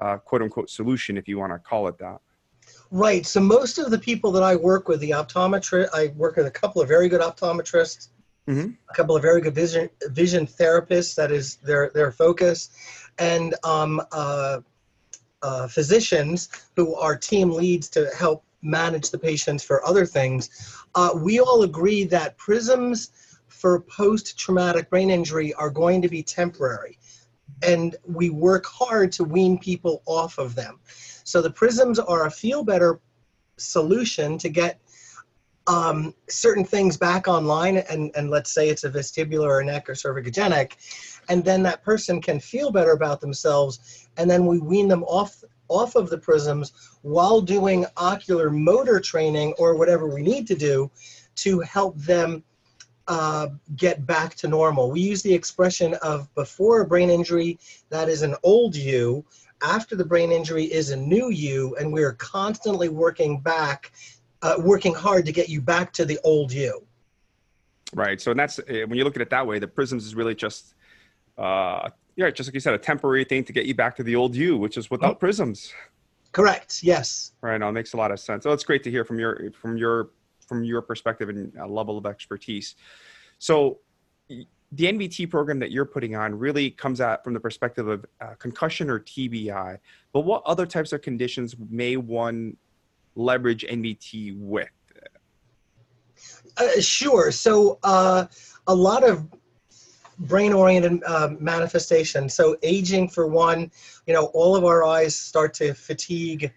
uh, 0.00 0.16
quote 0.18 0.42
unquote 0.42 0.70
solution 0.70 1.16
if 1.16 1.26
you 1.26 1.38
want 1.38 1.52
to 1.52 1.58
call 1.58 1.88
it 1.88 1.98
that? 1.98 2.20
Right 2.90 3.26
so 3.26 3.40
most 3.40 3.78
of 3.78 3.90
the 3.90 3.98
people 3.98 4.30
that 4.32 4.42
i 4.42 4.54
work 4.54 4.88
with 4.88 5.00
the 5.00 5.10
optometrist 5.10 5.88
i 5.92 6.08
work 6.16 6.36
with 6.36 6.46
a 6.46 6.50
couple 6.50 6.80
of 6.80 6.88
very 6.88 7.08
good 7.08 7.20
optometrists 7.20 8.08
mm-hmm. 8.48 8.70
a 8.90 8.94
couple 8.94 9.14
of 9.14 9.22
very 9.22 9.40
good 9.40 9.54
vision 9.54 9.90
vision 10.06 10.46
therapists. 10.46 11.14
That 11.14 11.30
is 11.30 11.56
their 11.56 11.90
their 11.94 12.10
focus, 12.10 12.70
and 13.18 13.54
um, 13.64 14.00
uh, 14.10 14.60
uh, 15.42 15.68
physicians 15.68 16.48
who 16.76 16.94
are 16.96 17.16
team 17.16 17.50
leads 17.50 17.88
to 17.90 18.10
help 18.18 18.42
manage 18.62 19.10
the 19.10 19.18
patients 19.18 19.62
for 19.62 19.86
other 19.86 20.06
things. 20.06 20.50
Uh, 20.94 21.10
we 21.14 21.38
all 21.38 21.62
agree 21.62 22.04
that 22.04 22.36
prisms 22.38 23.10
for 23.46 23.80
post 23.80 24.38
traumatic 24.38 24.90
brain 24.90 25.10
injury 25.10 25.54
are 25.54 25.70
going 25.70 26.02
to 26.02 26.08
be 26.08 26.22
temporary. 26.22 26.98
and 27.62 27.96
we 28.06 28.30
work 28.30 28.66
hard 28.66 29.12
to 29.12 29.24
wean 29.24 29.58
people 29.58 30.02
off 30.06 30.38
of 30.38 30.54
them. 30.54 30.78
So 31.24 31.42
the 31.42 31.50
prisms 31.50 31.98
are 31.98 32.26
a 32.26 32.30
feel 32.30 32.62
better 32.62 33.00
solution 33.56 34.38
to 34.38 34.48
get 34.48 34.80
um, 35.68 36.14
certain 36.28 36.64
things 36.64 36.96
back 36.96 37.28
online, 37.28 37.76
and, 37.76 38.10
and 38.16 38.30
let's 38.30 38.50
say 38.50 38.68
it's 38.70 38.84
a 38.84 38.90
vestibular 38.90 39.50
or 39.50 39.62
neck 39.62 39.88
or 39.88 39.92
cervicogenic, 39.92 40.72
and 41.28 41.44
then 41.44 41.62
that 41.62 41.84
person 41.84 42.20
can 42.20 42.40
feel 42.40 42.72
better 42.72 42.92
about 42.92 43.20
themselves, 43.20 44.08
and 44.16 44.28
then 44.28 44.46
we 44.46 44.58
wean 44.58 44.88
them 44.88 45.04
off 45.04 45.44
off 45.68 45.96
of 45.96 46.08
the 46.08 46.16
prisms 46.16 46.72
while 47.02 47.42
doing 47.42 47.84
ocular 47.98 48.48
motor 48.48 48.98
training 48.98 49.52
or 49.58 49.76
whatever 49.76 50.08
we 50.08 50.22
need 50.22 50.46
to 50.46 50.54
do 50.54 50.90
to 51.34 51.60
help 51.60 51.94
them 51.98 52.42
uh, 53.06 53.48
get 53.76 54.06
back 54.06 54.34
to 54.34 54.48
normal. 54.48 54.90
We 54.90 55.00
use 55.00 55.22
the 55.22 55.34
expression 55.34 55.94
of 56.02 56.32
before 56.34 56.80
a 56.80 56.86
brain 56.86 57.10
injury, 57.10 57.58
that 57.90 58.08
is 58.08 58.22
an 58.22 58.34
old 58.42 58.74
you. 58.74 59.24
After 59.62 59.96
the 59.96 60.04
brain 60.04 60.30
injury 60.30 60.64
is 60.64 60.90
a 60.90 60.96
new 60.96 61.30
you, 61.30 61.76
and 61.76 61.92
we're 61.92 62.14
constantly 62.14 62.88
working 62.88 63.40
back, 63.40 63.92
uh, 64.42 64.56
working 64.58 64.94
hard 64.94 65.26
to 65.26 65.32
get 65.32 65.48
you 65.48 65.60
back 65.60 65.92
to 65.94 66.04
the 66.04 66.18
old 66.24 66.52
you. 66.52 66.84
Right. 67.94 68.20
So 68.20 68.30
and 68.30 68.40
that's 68.40 68.60
eh, 68.68 68.84
when 68.84 68.98
you 68.98 69.04
look 69.04 69.16
at 69.16 69.22
it 69.22 69.30
that 69.30 69.46
way, 69.46 69.58
the 69.58 69.68
prisms 69.68 70.06
is 70.06 70.14
really 70.14 70.34
just, 70.34 70.74
uh, 71.38 71.88
yeah, 72.16 72.30
just 72.30 72.48
like 72.48 72.54
you 72.54 72.60
said, 72.60 72.74
a 72.74 72.78
temporary 72.78 73.24
thing 73.24 73.44
to 73.44 73.52
get 73.52 73.66
you 73.66 73.74
back 73.74 73.96
to 73.96 74.02
the 74.02 74.14
old 74.14 74.34
you, 74.34 74.56
which 74.56 74.76
is 74.76 74.90
without 74.90 75.12
mm-hmm. 75.12 75.20
prisms. 75.20 75.72
Correct. 76.32 76.82
Yes. 76.82 77.32
Right. 77.40 77.58
Now 77.58 77.70
it 77.70 77.72
makes 77.72 77.94
a 77.94 77.96
lot 77.96 78.10
of 78.10 78.20
sense. 78.20 78.44
So 78.44 78.52
it's 78.52 78.64
great 78.64 78.82
to 78.84 78.90
hear 78.90 79.04
from 79.04 79.18
your 79.18 79.50
from 79.52 79.76
your 79.76 80.10
from 80.46 80.64
your 80.64 80.82
perspective 80.82 81.28
and 81.28 81.52
level 81.70 81.96
of 81.98 82.06
expertise. 82.06 82.74
So 83.38 83.78
the 84.28 84.84
NVT 84.84 85.30
program 85.30 85.58
that 85.60 85.70
you're 85.70 85.86
putting 85.86 86.14
on 86.14 86.38
really 86.38 86.70
comes 86.70 87.00
at 87.00 87.24
from 87.24 87.32
the 87.32 87.40
perspective 87.40 87.88
of 87.88 88.04
uh, 88.20 88.34
concussion 88.38 88.90
or 88.90 89.00
TBI. 89.00 89.78
But 90.12 90.20
what 90.20 90.42
other 90.44 90.66
types 90.66 90.92
of 90.92 91.00
conditions 91.00 91.56
may 91.70 91.96
one 91.96 92.56
leverage 93.18 93.66
NVT 93.68 94.38
with? 94.38 94.68
Uh, 96.56 96.80
sure. 96.80 97.30
So 97.30 97.78
uh, 97.82 98.26
a 98.66 98.74
lot 98.74 99.04
of 99.08 99.26
brain-oriented 100.20 101.02
uh, 101.04 101.30
manifestation. 101.38 102.28
So 102.28 102.56
aging, 102.62 103.08
for 103.08 103.26
one, 103.26 103.70
you 104.06 104.14
know, 104.14 104.26
all 104.34 104.56
of 104.56 104.64
our 104.64 104.84
eyes 104.84 105.14
start 105.14 105.54
to 105.54 105.74
fatigue. 105.74 106.52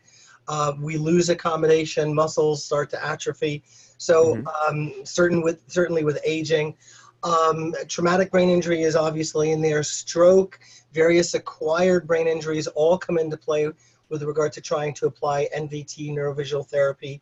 Uh, 0.47 0.73
we 0.79 0.97
lose 0.97 1.29
accommodation, 1.29 2.13
muscles 2.13 2.63
start 2.65 2.89
to 2.91 3.05
atrophy. 3.05 3.63
So 3.97 4.35
mm-hmm. 4.35 4.47
um, 4.67 5.05
certain 5.05 5.41
with 5.41 5.61
certainly 5.67 6.03
with 6.03 6.19
aging, 6.25 6.75
um, 7.23 7.75
traumatic 7.87 8.31
brain 8.31 8.49
injury 8.49 8.81
is 8.81 8.95
obviously 8.95 9.51
in 9.51 9.61
there. 9.61 9.83
Stroke, 9.83 10.59
various 10.91 11.35
acquired 11.35 12.07
brain 12.07 12.27
injuries 12.27 12.65
all 12.67 12.97
come 12.97 13.19
into 13.19 13.37
play 13.37 13.69
with 14.11 14.21
regard 14.23 14.53
to 14.53 14.61
trying 14.61 14.93
to 14.95 15.07
apply 15.07 15.47
NVT 15.57 16.11
neurovisual 16.11 16.67
therapy. 16.67 17.21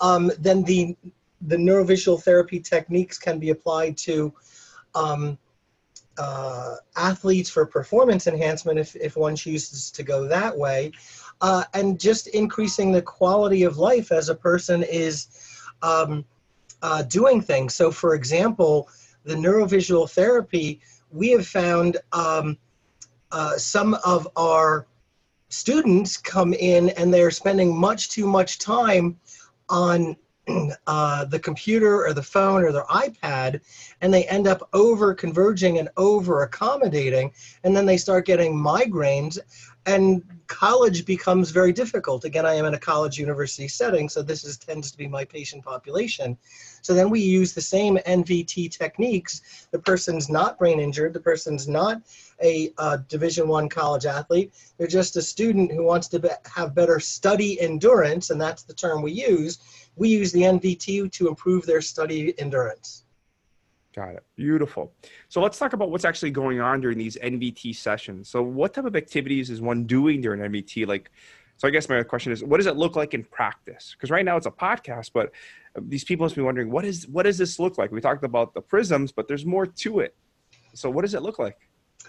Um, 0.00 0.30
then 0.38 0.62
the 0.62 0.96
the 1.42 1.56
neurovisual 1.56 2.22
therapy 2.22 2.60
techniques 2.60 3.16
can 3.18 3.38
be 3.38 3.50
applied 3.50 3.96
to 3.96 4.32
um, 4.94 5.38
uh, 6.18 6.74
athletes 6.96 7.48
for 7.48 7.64
performance 7.64 8.26
enhancement 8.26 8.78
if, 8.78 8.96
if 8.96 9.16
one 9.16 9.36
chooses 9.36 9.90
to 9.92 10.02
go 10.02 10.26
that 10.26 10.56
way. 10.56 10.90
Uh, 11.40 11.62
and 11.74 12.00
just 12.00 12.26
increasing 12.28 12.90
the 12.90 13.02
quality 13.02 13.62
of 13.62 13.78
life 13.78 14.10
as 14.10 14.28
a 14.28 14.34
person 14.34 14.82
is 14.82 15.28
um, 15.82 16.24
uh, 16.82 17.02
doing 17.02 17.40
things. 17.40 17.74
So, 17.74 17.92
for 17.92 18.14
example, 18.14 18.88
the 19.22 19.34
neurovisual 19.34 20.10
therapy, 20.10 20.80
we 21.12 21.30
have 21.30 21.46
found 21.46 21.98
um, 22.12 22.58
uh, 23.30 23.56
some 23.56 23.94
of 24.04 24.26
our 24.34 24.86
students 25.48 26.16
come 26.16 26.52
in 26.52 26.90
and 26.90 27.12
they're 27.12 27.30
spending 27.30 27.76
much 27.76 28.10
too 28.10 28.26
much 28.26 28.58
time 28.58 29.18
on 29.68 30.16
uh, 30.86 31.24
the 31.26 31.38
computer 31.38 32.06
or 32.06 32.12
the 32.12 32.22
phone 32.22 32.62
or 32.62 32.72
their 32.72 32.84
iPad, 32.84 33.60
and 34.00 34.12
they 34.12 34.24
end 34.24 34.46
up 34.46 34.68
over 34.72 35.14
converging 35.14 35.78
and 35.78 35.88
over 35.96 36.42
accommodating, 36.42 37.32
and 37.64 37.76
then 37.76 37.86
they 37.86 37.96
start 37.96 38.26
getting 38.26 38.54
migraines, 38.54 39.38
and 39.86 40.22
college 40.48 41.04
becomes 41.06 41.50
very 41.50 41.72
difficult. 41.72 42.24
Again, 42.24 42.44
I 42.44 42.54
am 42.54 42.66
in 42.66 42.74
a 42.74 42.78
college 42.78 43.18
university 43.18 43.68
setting, 43.68 44.08
so 44.08 44.22
this 44.22 44.44
is 44.44 44.58
tends 44.58 44.90
to 44.90 44.98
be 44.98 45.08
my 45.08 45.24
patient 45.24 45.64
population. 45.64 46.36
So 46.82 46.94
then 46.94 47.10
we 47.10 47.20
use 47.20 47.52
the 47.52 47.60
same 47.60 47.98
NVT 48.06 48.70
techniques. 48.70 49.66
The 49.70 49.78
person's 49.78 50.28
not 50.28 50.58
brain 50.58 50.80
injured. 50.80 51.12
The 51.12 51.20
person's 51.20 51.68
not 51.68 52.02
a 52.42 52.72
uh, 52.78 52.98
Division 53.08 53.48
One 53.48 53.68
college 53.68 54.06
athlete. 54.06 54.52
They're 54.76 54.86
just 54.86 55.16
a 55.16 55.22
student 55.22 55.72
who 55.72 55.84
wants 55.84 56.08
to 56.08 56.18
be, 56.18 56.28
have 56.54 56.74
better 56.74 57.00
study 57.00 57.60
endurance, 57.60 58.30
and 58.30 58.40
that's 58.40 58.62
the 58.62 58.74
term 58.74 59.02
we 59.02 59.12
use. 59.12 59.58
We 59.98 60.08
use 60.08 60.32
the 60.32 60.42
NVT 60.42 61.12
to 61.12 61.28
improve 61.28 61.66
their 61.66 61.80
study 61.80 62.34
endurance. 62.38 63.04
Got 63.94 64.14
it. 64.14 64.24
Beautiful. 64.36 64.92
So 65.28 65.40
let's 65.40 65.58
talk 65.58 65.72
about 65.72 65.90
what's 65.90 66.04
actually 66.04 66.30
going 66.30 66.60
on 66.60 66.80
during 66.80 66.98
these 66.98 67.16
NVT 67.16 67.74
sessions. 67.74 68.28
So 68.28 68.42
what 68.42 68.74
type 68.74 68.84
of 68.84 68.94
activities 68.94 69.50
is 69.50 69.60
one 69.60 69.84
doing 69.84 70.20
during 70.20 70.40
NVT? 70.40 70.86
Like, 70.86 71.10
so 71.56 71.66
I 71.66 71.72
guess 71.72 71.88
my 71.88 72.02
question 72.04 72.30
is, 72.30 72.44
what 72.44 72.58
does 72.58 72.66
it 72.66 72.76
look 72.76 72.94
like 72.94 73.12
in 73.12 73.24
practice? 73.24 73.96
Because 73.96 74.10
right 74.10 74.24
now 74.24 74.36
it's 74.36 74.46
a 74.46 74.52
podcast, 74.52 75.10
but 75.12 75.32
these 75.80 76.04
people 76.04 76.24
must 76.24 76.36
be 76.36 76.42
wondering, 76.42 76.70
what 76.70 76.84
is 76.84 77.08
what 77.08 77.24
does 77.24 77.38
this 77.38 77.58
look 77.58 77.78
like? 77.78 77.90
We 77.90 78.00
talked 78.00 78.24
about 78.24 78.54
the 78.54 78.60
prisms, 78.60 79.10
but 79.10 79.26
there's 79.26 79.44
more 79.44 79.66
to 79.66 79.98
it. 80.00 80.14
So 80.74 80.88
what 80.88 81.02
does 81.02 81.14
it 81.14 81.22
look 81.22 81.40
like? 81.40 81.58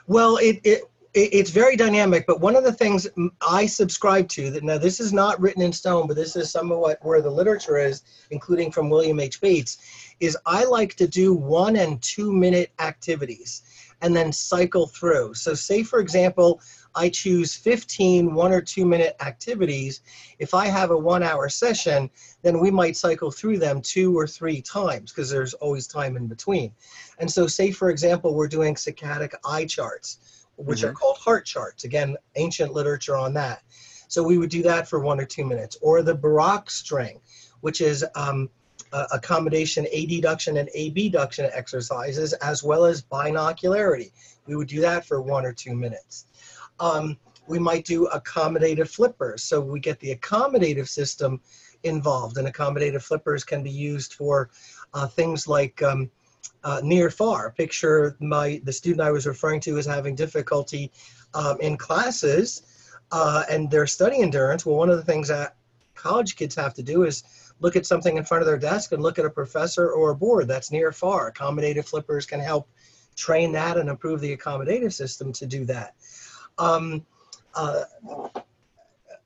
Well, 0.05 0.37
it, 0.37 0.59
it 0.63 0.83
it's 1.15 1.49
very 1.49 1.75
dynamic 1.75 2.25
but 2.27 2.39
one 2.39 2.55
of 2.55 2.63
the 2.63 2.71
things 2.71 3.07
i 3.41 3.65
subscribe 3.65 4.27
to 4.29 4.51
that 4.51 4.63
now 4.63 4.77
this 4.77 4.99
is 4.99 5.11
not 5.11 5.39
written 5.39 5.61
in 5.61 5.73
stone 5.73 6.07
but 6.07 6.15
this 6.15 6.35
is 6.35 6.51
some 6.51 6.71
of 6.71 6.77
what 6.77 7.03
where 7.03 7.21
the 7.21 7.29
literature 7.29 7.77
is 7.77 8.03
including 8.29 8.71
from 8.71 8.89
william 8.89 9.19
h. 9.19 9.41
Bates 9.41 9.77
is 10.19 10.37
i 10.45 10.63
like 10.65 10.93
to 10.95 11.07
do 11.07 11.33
one 11.33 11.77
and 11.77 12.01
two 12.03 12.31
minute 12.31 12.71
activities 12.79 13.63
and 14.01 14.15
then 14.15 14.31
cycle 14.31 14.87
through. 14.87 15.33
So 15.33 15.53
say 15.53 15.83
for 15.83 15.99
example 15.99 16.61
i 16.95 17.09
choose 17.09 17.55
15 17.55 18.33
one 18.33 18.51
or 18.51 18.61
two 18.61 18.85
minute 18.85 19.15
activities. 19.21 20.01
If 20.37 20.53
i 20.53 20.67
have 20.67 20.91
a 20.91 20.97
one 20.97 21.23
hour 21.23 21.49
session 21.49 22.09
then 22.41 22.59
we 22.59 22.71
might 22.71 22.95
cycle 22.95 23.31
through 23.31 23.57
them 23.59 23.81
two 23.81 24.17
or 24.17 24.27
three 24.27 24.61
times 24.61 25.11
because 25.11 25.29
there's 25.29 25.53
always 25.55 25.87
time 25.87 26.17
in 26.17 26.27
between. 26.27 26.71
And 27.19 27.29
so 27.29 27.47
say 27.47 27.71
for 27.71 27.89
example 27.89 28.35
we're 28.35 28.47
doing 28.47 28.75
saccadic 28.75 29.33
eye 29.43 29.65
charts 29.65 30.38
which 30.59 30.79
mm-hmm. 30.79 30.89
are 30.89 30.93
called 30.93 31.17
Hart 31.17 31.45
charts. 31.45 31.83
Again, 31.83 32.15
ancient 32.35 32.73
literature 32.73 33.15
on 33.15 33.33
that. 33.35 33.63
So 34.07 34.23
we 34.23 34.37
would 34.37 34.49
do 34.49 34.63
that 34.63 34.87
for 34.87 34.99
one 34.99 35.19
or 35.19 35.25
two 35.25 35.45
minutes. 35.45 35.77
Or 35.81 36.01
the 36.01 36.15
Brock 36.15 36.69
string, 36.69 37.21
which 37.61 37.81
is 37.81 38.05
um, 38.15 38.49
a, 38.91 39.05
a 39.13 39.19
combination 39.19 39.85
adduction 39.93 40.59
and 40.59 40.69
abduction 40.75 41.49
exercises, 41.53 42.33
as 42.33 42.63
well 42.63 42.85
as 42.85 43.01
binocularity. 43.01 44.11
We 44.47 44.55
would 44.55 44.67
do 44.67 44.81
that 44.81 45.05
for 45.05 45.21
one 45.21 45.45
or 45.45 45.53
two 45.53 45.75
minutes. 45.75 46.25
Um, 46.79 47.17
we 47.47 47.59
might 47.59 47.85
do 47.85 48.07
accommodative 48.13 48.89
flippers. 48.89 49.43
So 49.43 49.59
we 49.59 49.79
get 49.79 49.99
the 49.99 50.15
accommodative 50.15 50.87
system 50.87 51.41
involved, 51.83 52.37
and 52.37 52.47
accommodative 52.47 53.03
flippers 53.03 53.43
can 53.43 53.63
be 53.63 53.71
used 53.71 54.13
for 54.13 54.49
uh, 54.93 55.07
things 55.07 55.47
like 55.47 55.81
um, 55.81 56.09
uh, 56.63 56.81
near 56.83 57.09
far. 57.09 57.51
Picture 57.51 58.15
my 58.19 58.61
the 58.63 58.73
student 58.73 59.01
I 59.01 59.11
was 59.11 59.25
referring 59.25 59.59
to 59.61 59.77
is 59.77 59.85
having 59.85 60.15
difficulty 60.15 60.91
um, 61.33 61.59
in 61.61 61.77
classes 61.77 62.63
uh, 63.11 63.43
and 63.49 63.69
their 63.69 63.87
study 63.87 64.21
endurance. 64.21 64.65
Well, 64.65 64.75
one 64.75 64.89
of 64.89 64.97
the 64.97 65.03
things 65.03 65.27
that 65.29 65.55
college 65.95 66.35
kids 66.35 66.55
have 66.55 66.73
to 66.75 66.83
do 66.83 67.03
is 67.03 67.23
look 67.59 67.75
at 67.75 67.85
something 67.85 68.17
in 68.17 68.23
front 68.23 68.41
of 68.41 68.47
their 68.47 68.57
desk 68.57 68.91
and 68.91 69.03
look 69.03 69.19
at 69.19 69.25
a 69.25 69.29
professor 69.29 69.91
or 69.91 70.11
a 70.11 70.15
board 70.15 70.47
that's 70.47 70.71
near 70.71 70.91
far. 70.91 71.31
Accommodative 71.31 71.85
flippers 71.85 72.25
can 72.25 72.39
help 72.39 72.69
train 73.15 73.51
that 73.51 73.77
and 73.77 73.89
improve 73.89 74.21
the 74.21 74.35
accommodative 74.35 74.93
system 74.93 75.33
to 75.33 75.45
do 75.45 75.65
that. 75.65 75.95
Um, 76.57 77.05
uh, 77.53 77.83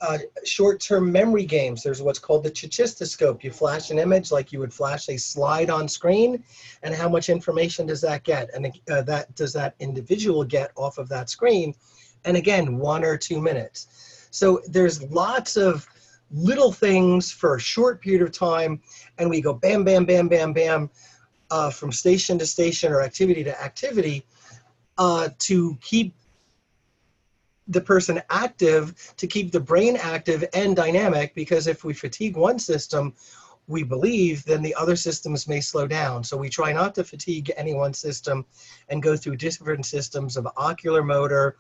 uh, 0.04 0.18
short-term 0.44 1.10
memory 1.10 1.46
games. 1.46 1.82
There's 1.82 2.02
what's 2.02 2.20
called 2.20 2.44
the 2.44 2.52
tachistoscope. 2.52 3.42
You 3.42 3.52
flash 3.52 3.90
an 3.90 4.00
image 4.00 4.32
like 4.32 4.52
you 4.52 4.60
would 4.60 4.74
flash 4.74 5.08
a 5.08 5.18
slide 5.18 5.70
on 5.70 5.88
screen, 5.88 6.44
and 6.84 6.94
how 6.94 7.08
much 7.08 7.30
information 7.30 7.86
does 7.86 8.02
that 8.02 8.24
get? 8.24 8.54
And 8.54 8.68
uh, 8.92 9.02
that 9.04 9.34
does 9.36 9.54
that 9.54 9.76
individual 9.80 10.44
get 10.44 10.72
off 10.76 10.98
of 10.98 11.08
that 11.10 11.30
screen? 11.30 11.74
And 12.26 12.36
again, 12.36 12.78
one 12.78 13.06
or 13.06 13.18
two 13.18 13.42
minutes. 13.42 14.28
So 14.30 14.62
there's 14.68 15.02
lots 15.04 15.56
of 15.56 15.88
little 16.32 16.74
things 16.74 17.32
for 17.32 17.56
a 17.56 17.60
short 17.60 18.02
period 18.02 18.24
of 18.24 18.34
time, 18.34 18.82
and 19.18 19.30
we 19.30 19.40
go 19.40 19.54
bam, 19.54 19.86
bam, 19.86 20.04
bam, 20.04 20.28
bam, 20.28 20.52
bam, 20.52 20.90
uh, 21.50 21.70
from 21.70 21.94
station 21.94 22.38
to 22.40 22.46
station 22.46 22.92
or 22.92 23.02
activity 23.02 23.44
to 23.46 23.62
activity 23.62 24.26
uh, 24.98 25.30
to 25.40 25.78
keep 25.82 26.14
the 27.68 27.82
person 27.82 28.22
active 28.30 29.14
to 29.18 29.28
keep 29.28 29.52
the 29.52 29.60
brain 29.60 29.96
active 29.96 30.44
and 30.54 30.76
dynamic 30.76 31.34
because 31.34 31.68
if 31.68 31.84
we 31.84 31.94
fatigue 31.94 32.36
one 32.36 32.60
system 32.60 33.14
we 33.68 33.84
believe, 33.84 34.44
then 34.44 34.62
the 34.62 34.76
other 34.76 34.96
systems 34.96 35.48
may 35.48 35.62
slow 35.62 35.88
down. 35.88 36.24
So 36.24 36.36
we 36.36 36.50
try 36.50 36.74
not 36.74 36.94
to 36.96 37.04
fatigue 37.04 37.52
any 37.56 37.74
one 37.74 37.94
system 37.94 38.46
and 38.90 39.02
go 39.02 39.16
through 39.16 39.38
different 39.38 39.86
systems 39.86 40.36
of 40.36 40.48
ocular 40.58 41.04
motor, 41.04 41.56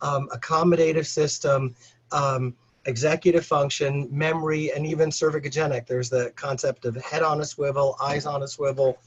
um, 0.00 0.28
accommodative 0.34 1.06
system, 1.06 1.74
um, 2.12 2.54
executive 2.86 3.46
function, 3.46 4.08
memory, 4.10 4.72
and 4.72 4.86
even 4.86 5.10
cervicogenic. 5.10 5.86
There's 5.86 6.10
the 6.10 6.32
concept 6.36 6.84
of 6.84 6.96
head 6.96 7.22
on 7.22 7.40
a 7.40 7.44
swivel, 7.44 7.96
eyes 8.00 8.26
on 8.26 8.42
a 8.42 8.48
swivel, 8.48 8.98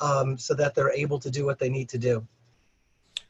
um, 0.00 0.38
so 0.38 0.54
that 0.54 0.74
they're 0.74 0.92
able 0.92 1.18
to 1.18 1.30
do 1.30 1.44
what 1.44 1.58
they 1.58 1.68
need 1.68 1.88
to 1.90 1.98
do. 1.98 2.26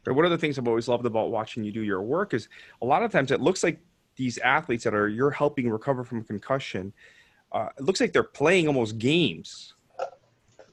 One 0.07 0.25
of 0.25 0.31
the 0.31 0.39
things 0.39 0.59
I've 0.59 0.69
always 0.69 0.89
loved 0.89 1.05
about 1.05 1.31
watching 1.31 1.65
you 1.65 1.73
do 1.73 1.83
your 1.83 2.01
work 2.03 2.33
is 2.33 2.49
a 2.81 2.87
lot 2.87 3.03
of 3.03 3.13
times 3.13 3.31
it 3.31 3.41
looks 3.41 3.63
like 3.63 3.79
these 4.17 4.39
athletes 4.39 4.85
that 4.85 4.95
are 4.95 5.09
you're 5.09 5.31
helping 5.31 5.69
recover 5.69 6.03
from 6.03 6.25
concussion. 6.25 6.93
Uh, 7.53 7.69
it 7.79 7.85
looks 7.85 8.01
like 8.01 8.13
they're 8.13 8.23
playing 8.23 8.67
almost 8.69 8.99
games 8.99 9.75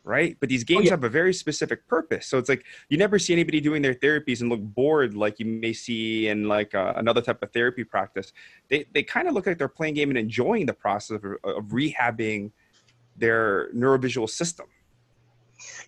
right? 0.06 0.38
But 0.40 0.50
these 0.50 0.64
games 0.64 0.82
oh, 0.82 0.84
yeah. 0.84 0.92
have 0.92 1.04
a 1.04 1.10
very 1.10 1.34
specific 1.34 1.88
purpose. 1.88 2.28
So 2.28 2.38
it's 2.38 2.48
like 2.48 2.64
you 2.90 2.98
never 2.98 3.20
see 3.20 3.34
anybody 3.34 3.60
doing 3.60 3.82
their 3.82 3.96
therapies 3.96 4.42
and 4.42 4.50
look 4.50 4.62
bored 4.62 5.16
like 5.16 5.40
you 5.40 5.46
may 5.46 5.74
see 5.74 6.28
in 6.28 6.48
like 6.48 6.74
uh, 6.76 6.94
another 6.96 7.22
type 7.22 7.42
of 7.42 7.52
therapy 7.52 7.84
practice. 7.84 8.32
They 8.70 8.86
they 8.94 9.04
kind 9.04 9.28
of 9.28 9.34
look 9.34 9.48
like 9.48 9.58
they're 9.58 9.68
playing 9.68 9.96
game 9.96 10.10
and 10.10 10.18
enjoying 10.18 10.68
the 10.68 10.74
process 10.74 11.18
of, 11.18 11.26
of 11.44 11.66
rehabbing 11.66 12.52
their 13.18 13.72
neurovisual 13.74 14.30
system. 14.30 14.68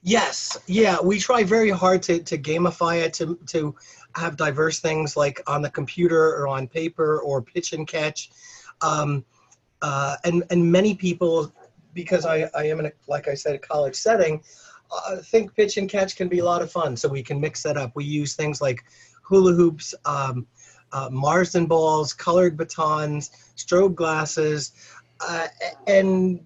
Yes, 0.03 0.57
yeah, 0.67 0.97
we 1.01 1.19
try 1.19 1.43
very 1.43 1.69
hard 1.69 2.01
to, 2.03 2.19
to 2.19 2.37
gamify 2.37 3.01
it 3.01 3.13
to 3.15 3.37
to 3.47 3.75
have 4.15 4.37
diverse 4.37 4.79
things 4.79 5.17
like 5.17 5.41
on 5.47 5.61
the 5.61 5.69
computer 5.69 6.35
or 6.37 6.47
on 6.47 6.67
paper 6.67 7.19
or 7.19 7.41
pitch 7.41 7.73
and 7.73 7.87
catch. 7.87 8.29
Um, 8.81 9.25
uh, 9.81 10.15
and 10.23 10.43
and 10.49 10.71
many 10.71 10.95
people 10.95 11.51
because 11.93 12.25
I, 12.25 12.49
I 12.55 12.65
am 12.65 12.79
in 12.79 12.85
a, 12.87 12.91
like 13.07 13.27
I 13.27 13.33
said, 13.33 13.55
a 13.55 13.57
college 13.57 13.95
setting, 13.95 14.41
uh, 14.91 15.17
think 15.17 15.55
pitch 15.55 15.77
and 15.77 15.89
catch 15.89 16.15
can 16.15 16.27
be 16.29 16.39
a 16.39 16.45
lot 16.45 16.61
of 16.61 16.71
fun. 16.71 16.95
So 16.95 17.09
we 17.09 17.23
can 17.23 17.41
mix 17.41 17.63
that 17.63 17.75
up. 17.75 17.91
We 17.95 18.05
use 18.05 18.35
things 18.35 18.61
like 18.61 18.83
hula 19.23 19.53
hoops, 19.53 19.95
um, 20.05 20.45
uh, 20.91 21.09
Marsden 21.11 21.65
balls, 21.65 22.13
colored 22.13 22.55
batons, 22.55 23.31
strobe 23.57 23.95
glasses, 23.95 24.73
uh, 25.27 25.47
and 25.87 26.45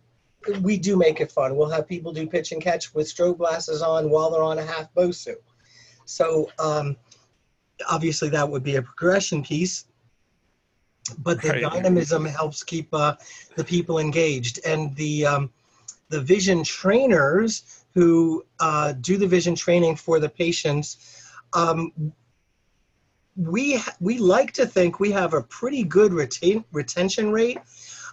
we 0.61 0.77
do 0.77 0.97
make 0.97 1.21
it 1.21 1.31
fun. 1.31 1.55
We'll 1.55 1.69
have 1.69 1.87
people 1.87 2.11
do 2.11 2.27
pitch 2.27 2.51
and 2.51 2.61
catch 2.61 2.93
with 2.93 3.07
strobe 3.07 3.37
glasses 3.37 3.81
on 3.81 4.09
while 4.09 4.31
they're 4.31 4.43
on 4.43 4.59
a 4.59 4.65
half 4.65 4.93
Bosu. 4.93 5.35
So 6.05 6.49
um, 6.59 6.97
obviously 7.89 8.29
that 8.29 8.49
would 8.49 8.63
be 8.63 8.75
a 8.75 8.81
progression 8.81 9.43
piece 9.43 9.85
but 11.19 11.41
the 11.41 11.49
right. 11.49 11.61
dynamism 11.61 12.25
helps 12.25 12.63
keep 12.63 12.93
uh, 12.93 13.15
the 13.55 13.63
people 13.63 13.99
engaged 13.99 14.59
and 14.65 14.95
the 14.95 15.25
um, 15.25 15.49
the 16.09 16.21
vision 16.21 16.63
trainers 16.63 17.83
who 17.93 18.45
uh, 18.59 18.93
do 18.93 19.17
the 19.17 19.27
vision 19.27 19.55
training 19.55 19.95
for 19.95 20.19
the 20.19 20.29
patients 20.29 21.23
um, 21.53 21.91
we 23.35 23.81
we 23.99 24.17
like 24.17 24.51
to 24.51 24.65
think 24.65 24.99
we 24.99 25.11
have 25.11 25.33
a 25.33 25.41
pretty 25.41 25.83
good 25.83 26.13
retain, 26.13 26.63
retention 26.71 27.31
rate 27.31 27.59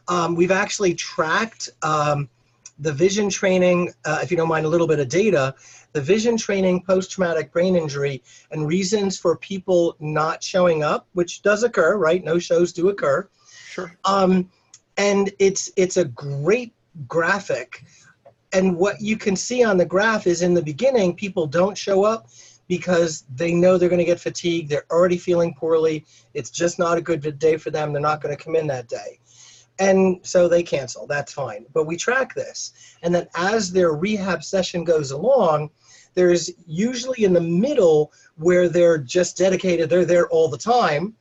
um, 0.08 0.34
we've 0.34 0.50
actually 0.50 0.94
tracked 0.94 1.70
um, 1.82 2.28
the 2.78 2.92
vision 2.92 3.28
training 3.28 3.92
uh, 4.04 4.20
if 4.22 4.30
you 4.30 4.36
don't 4.36 4.48
mind 4.48 4.66
a 4.66 4.68
little 4.68 4.86
bit 4.86 4.98
of 4.98 5.08
data 5.08 5.54
the 5.92 6.00
vision 6.00 6.36
training 6.36 6.82
post-traumatic 6.82 7.52
brain 7.52 7.74
injury 7.76 8.22
and 8.50 8.66
reasons 8.66 9.18
for 9.18 9.36
people 9.36 9.96
not 10.00 10.42
showing 10.42 10.82
up, 10.82 11.06
which 11.14 11.42
does 11.42 11.62
occur, 11.62 11.96
right? 11.96 12.22
No 12.22 12.38
shows 12.38 12.72
do 12.72 12.88
occur. 12.88 13.28
Sure. 13.68 13.92
Um, 14.04 14.50
and 14.96 15.32
it's 15.38 15.70
it's 15.76 15.96
a 15.96 16.04
great 16.04 16.74
graphic. 17.06 17.84
And 18.52 18.76
what 18.76 19.00
you 19.00 19.16
can 19.16 19.36
see 19.36 19.62
on 19.62 19.76
the 19.76 19.84
graph 19.84 20.26
is 20.26 20.42
in 20.42 20.54
the 20.54 20.62
beginning, 20.62 21.14
people 21.14 21.46
don't 21.46 21.76
show 21.76 22.04
up 22.04 22.28
because 22.66 23.24
they 23.34 23.52
know 23.52 23.78
they're 23.78 23.88
going 23.88 23.98
to 23.98 24.04
get 24.04 24.20
fatigued. 24.20 24.70
They're 24.70 24.86
already 24.90 25.18
feeling 25.18 25.54
poorly. 25.54 26.04
It's 26.34 26.50
just 26.50 26.78
not 26.78 26.99
a 26.99 27.02
good 27.02 27.38
day 27.38 27.56
for 27.56 27.71
them. 27.71 27.92
They're 27.92 28.02
not 28.02 28.21
going 28.21 28.36
to 28.36 28.42
come 28.42 28.56
in 28.56 28.66
that 28.66 28.88
day. 28.88 29.21
And 29.78 30.19
so 30.23 30.49
they 30.49 30.62
cancel. 30.62 31.06
That's 31.06 31.32
fine. 31.32 31.67
But 31.73 31.86
we 31.86 31.97
track 31.97 32.34
this. 32.34 32.73
And 33.02 33.14
then 33.14 33.28
as 33.34 33.71
their 33.71 33.93
rehab 33.93 34.43
session 34.43 34.84
goes 34.84 35.12
along, 35.12 35.71
there's 36.14 36.50
usually 36.67 37.25
in 37.25 37.32
the 37.32 37.41
middle 37.41 38.12
where 38.36 38.69
they're 38.69 38.99
just 38.99 39.36
dedicated, 39.36 39.88
they're 39.88 40.04
there 40.04 40.28
all 40.28 40.49
the 40.49 40.58
time. 40.58 41.14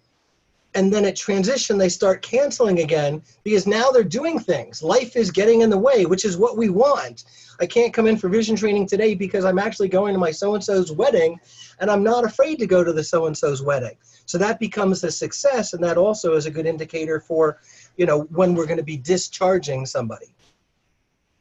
And 0.73 0.93
then 0.93 1.05
at 1.05 1.15
transition, 1.15 1.77
they 1.77 1.89
start 1.89 2.21
canceling 2.21 2.79
again 2.81 3.21
because 3.43 3.65
now 3.65 3.89
they're 3.89 4.03
doing 4.03 4.39
things. 4.39 4.83
Life 4.83 5.15
is 5.15 5.31
getting 5.31 5.61
in 5.61 5.69
the 5.69 5.77
way, 5.77 6.05
which 6.05 6.25
is 6.25 6.37
what 6.37 6.57
we 6.57 6.69
want. 6.69 7.23
I 7.59 7.65
can't 7.65 7.93
come 7.93 8.05
in 8.05 8.17
for 8.17 8.29
vision 8.29 8.55
training 8.55 8.87
today 8.87 9.15
because 9.15 9.45
I'm 9.45 9.59
actually 9.59 9.87
going 9.87 10.13
to 10.13 10.19
my 10.19 10.31
so 10.31 10.53
and 10.55 10.63
so's 10.63 10.91
wedding 10.91 11.39
and 11.79 11.89
I'm 11.89 12.03
not 12.03 12.25
afraid 12.25 12.59
to 12.59 12.67
go 12.67 12.83
to 12.83 12.93
the 12.93 13.03
so 13.03 13.25
and 13.27 13.37
so's 13.37 13.61
wedding. 13.61 13.97
So 14.25 14.37
that 14.39 14.59
becomes 14.59 15.03
a 15.03 15.11
success, 15.11 15.73
and 15.73 15.83
that 15.83 15.97
also 15.97 16.35
is 16.35 16.45
a 16.45 16.51
good 16.51 16.65
indicator 16.65 17.19
for 17.19 17.59
you 17.97 18.05
know, 18.05 18.21
when 18.23 18.55
we're 18.55 18.65
going 18.65 18.77
to 18.77 18.83
be 18.83 18.97
discharging 18.97 19.85
somebody. 19.85 20.33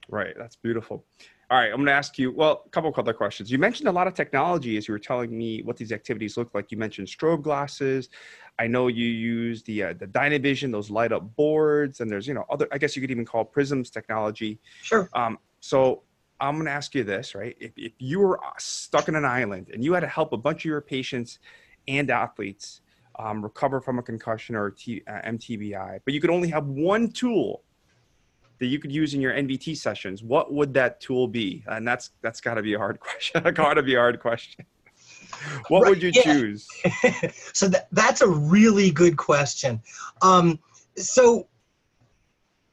Right. 0.08 0.34
That's 0.36 0.56
beautiful. 0.56 1.04
All 1.48 1.56
right, 1.56 1.66
I'm 1.66 1.76
going 1.76 1.86
to 1.86 1.92
ask 1.92 2.18
you, 2.18 2.32
well, 2.32 2.64
a 2.66 2.68
couple 2.70 2.90
of 2.90 2.98
other 2.98 3.12
questions. 3.12 3.52
You 3.52 3.58
mentioned 3.58 3.88
a 3.88 3.92
lot 3.92 4.08
of 4.08 4.14
technology 4.14 4.76
as 4.76 4.88
you 4.88 4.92
were 4.92 4.98
telling 4.98 5.36
me 5.36 5.62
what 5.62 5.76
these 5.76 5.92
activities 5.92 6.36
look 6.36 6.52
like. 6.54 6.72
You 6.72 6.76
mentioned 6.78 7.06
strobe 7.06 7.42
glasses. 7.42 8.08
I 8.58 8.66
know 8.66 8.88
you 8.88 9.06
use 9.06 9.62
the 9.62 9.84
uh, 9.84 9.92
the 9.92 10.08
Dynavision, 10.08 10.72
those 10.72 10.90
light 10.90 11.12
up 11.12 11.36
boards, 11.36 12.00
and 12.00 12.10
there's 12.10 12.26
you 12.26 12.34
know 12.34 12.44
other. 12.50 12.66
I 12.72 12.78
guess 12.78 12.96
you 12.96 13.02
could 13.02 13.12
even 13.12 13.24
call 13.24 13.44
prisms 13.44 13.90
technology. 13.90 14.58
Sure. 14.82 15.08
Um, 15.12 15.38
so 15.60 16.02
I'm 16.40 16.54
going 16.54 16.66
to 16.66 16.72
ask 16.72 16.96
you 16.96 17.04
this, 17.04 17.36
right? 17.36 17.56
If 17.60 17.70
if 17.76 17.92
you 17.98 18.18
were 18.18 18.40
stuck 18.58 19.06
in 19.06 19.14
an 19.14 19.24
island 19.24 19.70
and 19.72 19.84
you 19.84 19.92
had 19.92 20.00
to 20.00 20.08
help 20.08 20.32
a 20.32 20.36
bunch 20.36 20.62
of 20.62 20.64
your 20.64 20.80
patients 20.80 21.38
and 21.86 22.10
athletes 22.10 22.80
um, 23.18 23.42
recover 23.42 23.80
from 23.80 23.98
a 23.98 24.02
concussion 24.02 24.54
or 24.54 24.70
T, 24.70 25.02
uh, 25.06 25.20
MTBI, 25.26 26.00
but 26.04 26.14
you 26.14 26.20
could 26.20 26.30
only 26.30 26.48
have 26.48 26.66
one 26.66 27.10
tool 27.10 27.62
that 28.58 28.66
you 28.66 28.78
could 28.78 28.92
use 28.92 29.14
in 29.14 29.20
your 29.20 29.32
NVT 29.32 29.76
sessions, 29.76 30.22
what 30.22 30.52
would 30.52 30.72
that 30.74 31.00
tool 31.00 31.28
be? 31.28 31.62
And 31.66 31.86
that's 31.86 32.10
that's 32.22 32.40
got 32.40 32.54
to 32.54 32.62
be 32.62 32.74
a 32.74 32.78
hard 32.78 33.00
question. 33.00 33.42
got 33.54 33.74
to 33.74 33.82
be 33.82 33.94
a 33.94 33.98
hard 33.98 34.20
question. 34.20 34.64
What 35.68 35.82
right, 35.82 35.90
would 35.90 36.02
you 36.02 36.12
yeah. 36.14 36.22
choose? 36.22 36.68
so 37.52 37.68
that, 37.68 37.88
that's 37.92 38.22
a 38.22 38.28
really 38.28 38.90
good 38.90 39.16
question. 39.16 39.82
Um, 40.22 40.58
so 40.96 41.46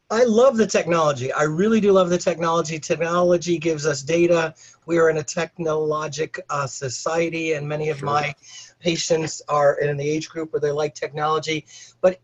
I 0.10 0.23
love 0.23 0.58
the 0.58 0.67
technology. 0.67 1.34
I 1.34 1.43
really 1.43 1.82
do 1.82 1.91
love 1.91 2.10
the 2.10 2.17
technology. 2.17 2.79
Technology 2.79 3.58
gives 3.58 3.86
us 3.86 4.01
data. 4.01 4.53
We 4.86 4.97
are 4.99 5.10
in 5.10 5.17
a 5.17 5.23
technologic 5.23 6.39
uh, 6.49 6.67
society, 6.67 7.53
and 7.53 7.67
many 7.67 7.89
of 7.89 7.99
sure. 7.99 8.06
my 8.06 8.36
patients 8.84 9.41
are 9.48 9.80
in 9.80 9.96
the 9.98 10.08
age 10.08 10.30
group 10.30 10.52
where 10.54 10.60
they 10.60 10.72
like 10.72 10.93
technology. 10.93 11.65
But 12.02 12.19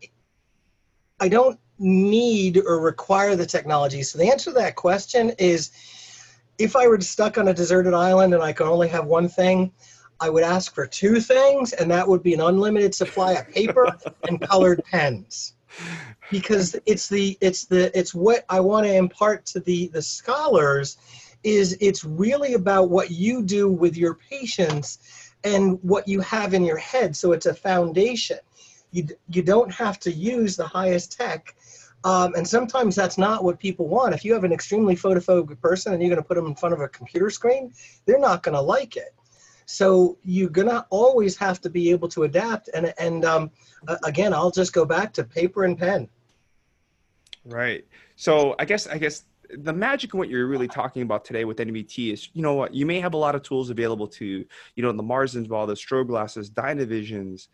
I 1.18 1.28
don't 1.28 1.58
need 1.78 2.58
or 2.58 2.80
require 2.80 3.34
the 3.34 3.46
technology. 3.46 4.02
So 4.02 4.18
the 4.18 4.30
answer 4.30 4.50
to 4.50 4.58
that 4.58 4.76
question 4.76 5.30
is 5.38 5.70
if 6.58 6.76
I 6.76 6.86
were 6.86 7.00
stuck 7.00 7.38
on 7.38 7.48
a 7.48 7.54
deserted 7.54 7.94
island 7.94 8.34
and 8.34 8.42
I 8.42 8.52
could 8.52 8.66
only 8.66 8.88
have 8.88 9.06
one 9.06 9.28
thing, 9.28 9.72
I 10.20 10.28
would 10.28 10.44
ask 10.44 10.74
for 10.74 10.86
two 10.86 11.18
things, 11.18 11.72
and 11.72 11.90
that 11.90 12.06
would 12.06 12.22
be 12.22 12.34
an 12.34 12.42
unlimited 12.42 12.94
supply 12.94 13.32
of 13.32 13.48
paper 13.48 13.96
and 14.28 14.38
colored 14.40 14.82
pens 14.84 15.54
because 16.30 16.76
it's 16.84 17.08
the 17.08 17.38
it's 17.40 17.64
the 17.64 17.96
it's 17.98 18.14
what 18.14 18.44
I 18.48 18.60
want 18.60 18.86
to 18.86 18.94
impart 18.94 19.46
to 19.46 19.60
the 19.60 19.88
the 19.88 20.02
scholars 20.02 20.98
is 21.42 21.76
it's 21.80 22.04
really 22.04 22.54
about 22.54 22.90
what 22.90 23.10
you 23.10 23.42
do 23.42 23.68
with 23.68 23.96
your 23.96 24.14
patients 24.14 25.29
and 25.44 25.78
what 25.82 26.06
you 26.06 26.20
have 26.20 26.54
in 26.54 26.64
your 26.64 26.76
head. 26.76 27.16
So 27.16 27.32
it's 27.32 27.46
a 27.46 27.54
foundation. 27.54 28.38
You 28.92 29.08
you 29.28 29.42
don't 29.42 29.72
have 29.72 29.98
to 30.00 30.12
use 30.12 30.56
the 30.56 30.66
highest 30.66 31.16
tech 31.16 31.54
um, 32.04 32.34
and 32.34 32.48
sometimes 32.48 32.94
that's 32.94 33.18
not 33.18 33.44
what 33.44 33.58
people 33.58 33.86
want. 33.86 34.14
If 34.14 34.24
you 34.24 34.32
have 34.32 34.44
an 34.44 34.52
extremely 34.52 34.96
photophobic 34.96 35.60
person 35.60 35.92
and 35.92 36.02
you're 36.02 36.08
going 36.08 36.22
to 36.22 36.26
put 36.26 36.36
them 36.36 36.46
in 36.46 36.54
front 36.54 36.72
of 36.72 36.80
a 36.80 36.88
computer 36.88 37.30
screen 37.30 37.72
they're 38.06 38.18
not 38.18 38.42
going 38.42 38.54
to 38.54 38.60
like 38.60 38.96
it. 38.96 39.14
So 39.66 40.18
you're 40.24 40.50
going 40.50 40.68
to 40.68 40.84
always 40.90 41.36
have 41.36 41.60
to 41.60 41.70
be 41.70 41.90
able 41.90 42.08
to 42.08 42.24
adapt 42.24 42.68
and 42.74 42.92
and 42.98 43.24
um, 43.24 43.50
again 44.04 44.34
i'll 44.34 44.50
just 44.50 44.72
go 44.72 44.84
back 44.84 45.12
to 45.14 45.24
paper 45.24 45.64
and 45.64 45.78
pen. 45.78 46.08
Right. 47.44 47.86
So 48.16 48.54
I 48.58 48.64
guess 48.64 48.86
I 48.86 48.98
guess 48.98 49.24
the 49.58 49.72
magic 49.72 50.14
of 50.14 50.18
what 50.18 50.28
you're 50.28 50.46
really 50.46 50.68
talking 50.68 51.02
about 51.02 51.24
today 51.24 51.44
with 51.44 51.58
NVT 51.58 52.12
is, 52.12 52.28
you 52.32 52.42
know 52.42 52.54
what, 52.54 52.74
you 52.74 52.86
may 52.86 53.00
have 53.00 53.14
a 53.14 53.16
lot 53.16 53.34
of 53.34 53.42
tools 53.42 53.70
available 53.70 54.06
to, 54.08 54.44
you 54.74 54.82
know, 54.82 54.92
the 54.92 55.02
Marsden's 55.02 55.48
ball, 55.48 55.66
the 55.66 55.74
strobe 55.74 56.08
glasses, 56.08 56.50
Dynavisions, 56.50 57.48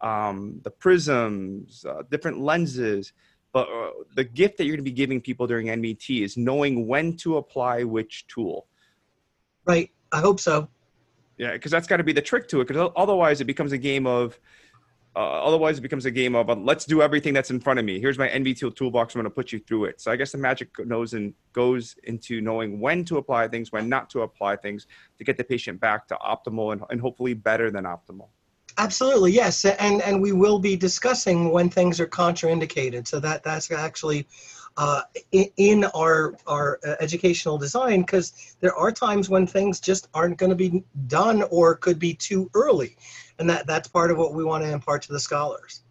um, 0.00 0.60
the 0.62 0.70
prisms, 0.70 1.84
uh, 1.88 2.02
different 2.10 2.40
lenses. 2.40 3.12
But 3.52 3.68
uh, 3.68 3.90
the 4.14 4.24
gift 4.24 4.58
that 4.58 4.64
you're 4.64 4.76
going 4.76 4.84
to 4.84 4.90
be 4.90 4.94
giving 4.94 5.20
people 5.20 5.46
during 5.46 5.66
NVT 5.68 6.22
is 6.22 6.36
knowing 6.36 6.86
when 6.86 7.16
to 7.18 7.38
apply 7.38 7.82
which 7.84 8.26
tool. 8.26 8.66
Right. 9.64 9.90
I 10.12 10.20
hope 10.20 10.40
so. 10.40 10.68
Yeah, 11.38 11.52
because 11.52 11.70
that's 11.70 11.86
got 11.86 11.98
to 11.98 12.04
be 12.04 12.12
the 12.12 12.22
trick 12.22 12.48
to 12.48 12.60
it. 12.60 12.68
Because 12.68 12.90
otherwise, 12.96 13.40
it 13.40 13.44
becomes 13.44 13.72
a 13.72 13.78
game 13.78 14.06
of 14.06 14.38
Uh, 15.18 15.42
otherwise, 15.42 15.78
it 15.78 15.80
becomes 15.80 16.06
a 16.06 16.12
game 16.12 16.36
of 16.36 16.48
uh, 16.48 16.54
let's 16.54 16.84
do 16.84 17.02
everything 17.02 17.34
that's 17.34 17.50
in 17.50 17.58
front 17.58 17.80
of 17.80 17.84
me. 17.84 17.98
Here's 17.98 18.18
my 18.18 18.28
NVT 18.28 18.76
toolbox. 18.76 19.16
I'm 19.16 19.18
going 19.18 19.24
to 19.24 19.34
put 19.34 19.50
you 19.50 19.58
through 19.58 19.86
it. 19.86 20.00
So 20.00 20.12
I 20.12 20.16
guess 20.16 20.30
the 20.30 20.38
magic 20.38 20.68
knows 20.86 21.12
and 21.14 21.34
goes 21.52 21.96
into 22.04 22.40
knowing 22.40 22.78
when 22.78 23.04
to 23.06 23.16
apply 23.16 23.48
things, 23.48 23.72
when 23.72 23.88
not 23.88 24.08
to 24.10 24.20
apply 24.20 24.54
things, 24.54 24.86
to 25.18 25.24
get 25.24 25.36
the 25.36 25.42
patient 25.42 25.80
back 25.80 26.06
to 26.08 26.14
optimal 26.16 26.72
and, 26.72 26.82
and 26.90 27.00
hopefully 27.00 27.34
better 27.34 27.68
than 27.68 27.82
optimal. 27.82 28.28
Absolutely, 28.76 29.32
yes, 29.32 29.64
and 29.64 30.00
and 30.02 30.22
we 30.22 30.30
will 30.30 30.60
be 30.60 30.76
discussing 30.76 31.50
when 31.50 31.68
things 31.68 31.98
are 31.98 32.06
contraindicated. 32.06 33.08
So 33.08 33.18
that 33.18 33.42
that's 33.42 33.72
actually 33.72 34.24
uh, 34.78 35.02
in 35.32 35.84
our 35.94 36.36
our 36.46 36.78
uh, 36.86 36.94
educational 37.00 37.58
design 37.58 38.02
because 38.02 38.56
there 38.60 38.74
are 38.74 38.92
times 38.92 39.28
when 39.28 39.46
things 39.46 39.80
just 39.80 40.08
aren't 40.14 40.38
going 40.38 40.50
to 40.50 40.56
be 40.56 40.84
done 41.08 41.42
or 41.50 41.74
could 41.74 41.98
be 41.98 42.14
too 42.14 42.48
early, 42.54 42.96
and 43.38 43.50
that 43.50 43.66
that's 43.66 43.88
part 43.88 44.10
of 44.10 44.16
what 44.16 44.32
we 44.32 44.44
want 44.44 44.62
to 44.62 44.70
impart 44.70 45.02
to 45.02 45.12
the 45.12 45.20
scholars. 45.20 45.82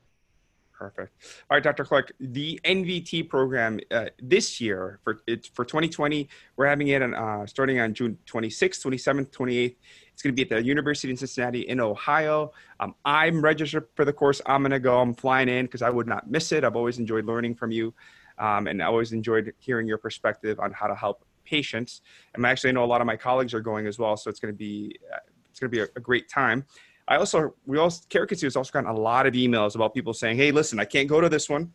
Perfect. 0.71 1.11
All 1.49 1.57
right, 1.57 1.63
Dr. 1.63 1.83
Clark, 1.83 2.13
the 2.19 2.59
NVT 2.63 3.27
program 3.29 3.79
uh, 3.89 4.05
this 4.21 4.61
year 4.61 4.99
for 5.03 5.21
it, 5.25 5.49
for 5.53 5.65
2020, 5.65 6.29
we're 6.55 6.67
having 6.67 6.89
it 6.89 7.01
on, 7.01 7.15
uh, 7.15 7.47
starting 7.47 7.79
on 7.79 7.95
June 7.95 8.15
26th, 8.27 8.85
27th, 8.85 9.31
28th. 9.31 9.75
It's 10.13 10.21
going 10.21 10.35
to 10.35 10.35
be 10.35 10.43
at 10.43 10.49
the 10.49 10.63
University 10.63 11.09
in 11.09 11.17
Cincinnati 11.17 11.61
in 11.61 11.79
Ohio. 11.79 12.51
Um, 12.79 12.93
I'm 13.03 13.41
registered 13.41 13.87
for 13.95 14.05
the 14.05 14.13
course. 14.13 14.39
I'm 14.45 14.61
going 14.61 14.71
to 14.71 14.79
go. 14.79 14.99
I'm 14.99 15.15
flying 15.15 15.49
in 15.49 15.65
because 15.65 15.81
I 15.81 15.89
would 15.89 16.07
not 16.07 16.29
miss 16.29 16.51
it. 16.51 16.63
I've 16.63 16.75
always 16.75 16.99
enjoyed 16.99 17.25
learning 17.25 17.55
from 17.55 17.71
you. 17.71 17.91
Um, 18.39 18.67
and 18.67 18.81
I 18.81 18.85
always 18.85 19.13
enjoyed 19.13 19.53
hearing 19.59 19.87
your 19.87 19.97
perspective 19.97 20.59
on 20.59 20.71
how 20.71 20.87
to 20.87 20.95
help 20.95 21.25
patients. 21.45 22.01
And 22.33 22.45
actually, 22.45 22.69
I 22.69 22.73
know 22.73 22.83
a 22.83 22.85
lot 22.85 23.01
of 23.01 23.07
my 23.07 23.15
colleagues 23.15 23.53
are 23.53 23.61
going 23.61 23.87
as 23.87 23.97
well, 23.97 24.17
so 24.17 24.29
it's 24.29 24.39
going 24.39 24.53
to 24.53 24.57
be 24.57 24.97
uh, 25.13 25.17
it's 25.49 25.59
going 25.59 25.71
to 25.71 25.75
be 25.75 25.81
a, 25.81 25.87
a, 25.95 25.99
great 25.99 26.29
time. 26.29 26.65
I 27.07 27.15
also 27.15 27.55
we 27.65 27.77
also 27.77 28.03
Carrick 28.09 28.31
Institute 28.31 28.47
has 28.47 28.55
also 28.55 28.71
gotten 28.71 28.89
a 28.89 28.99
lot 28.99 29.25
of 29.25 29.33
emails 29.33 29.75
about 29.75 29.93
people 29.93 30.13
saying, 30.13 30.37
"Hey, 30.37 30.51
listen, 30.51 30.79
I 30.79 30.85
can't 30.85 31.07
go 31.07 31.21
to 31.21 31.29
this 31.29 31.49
one, 31.49 31.73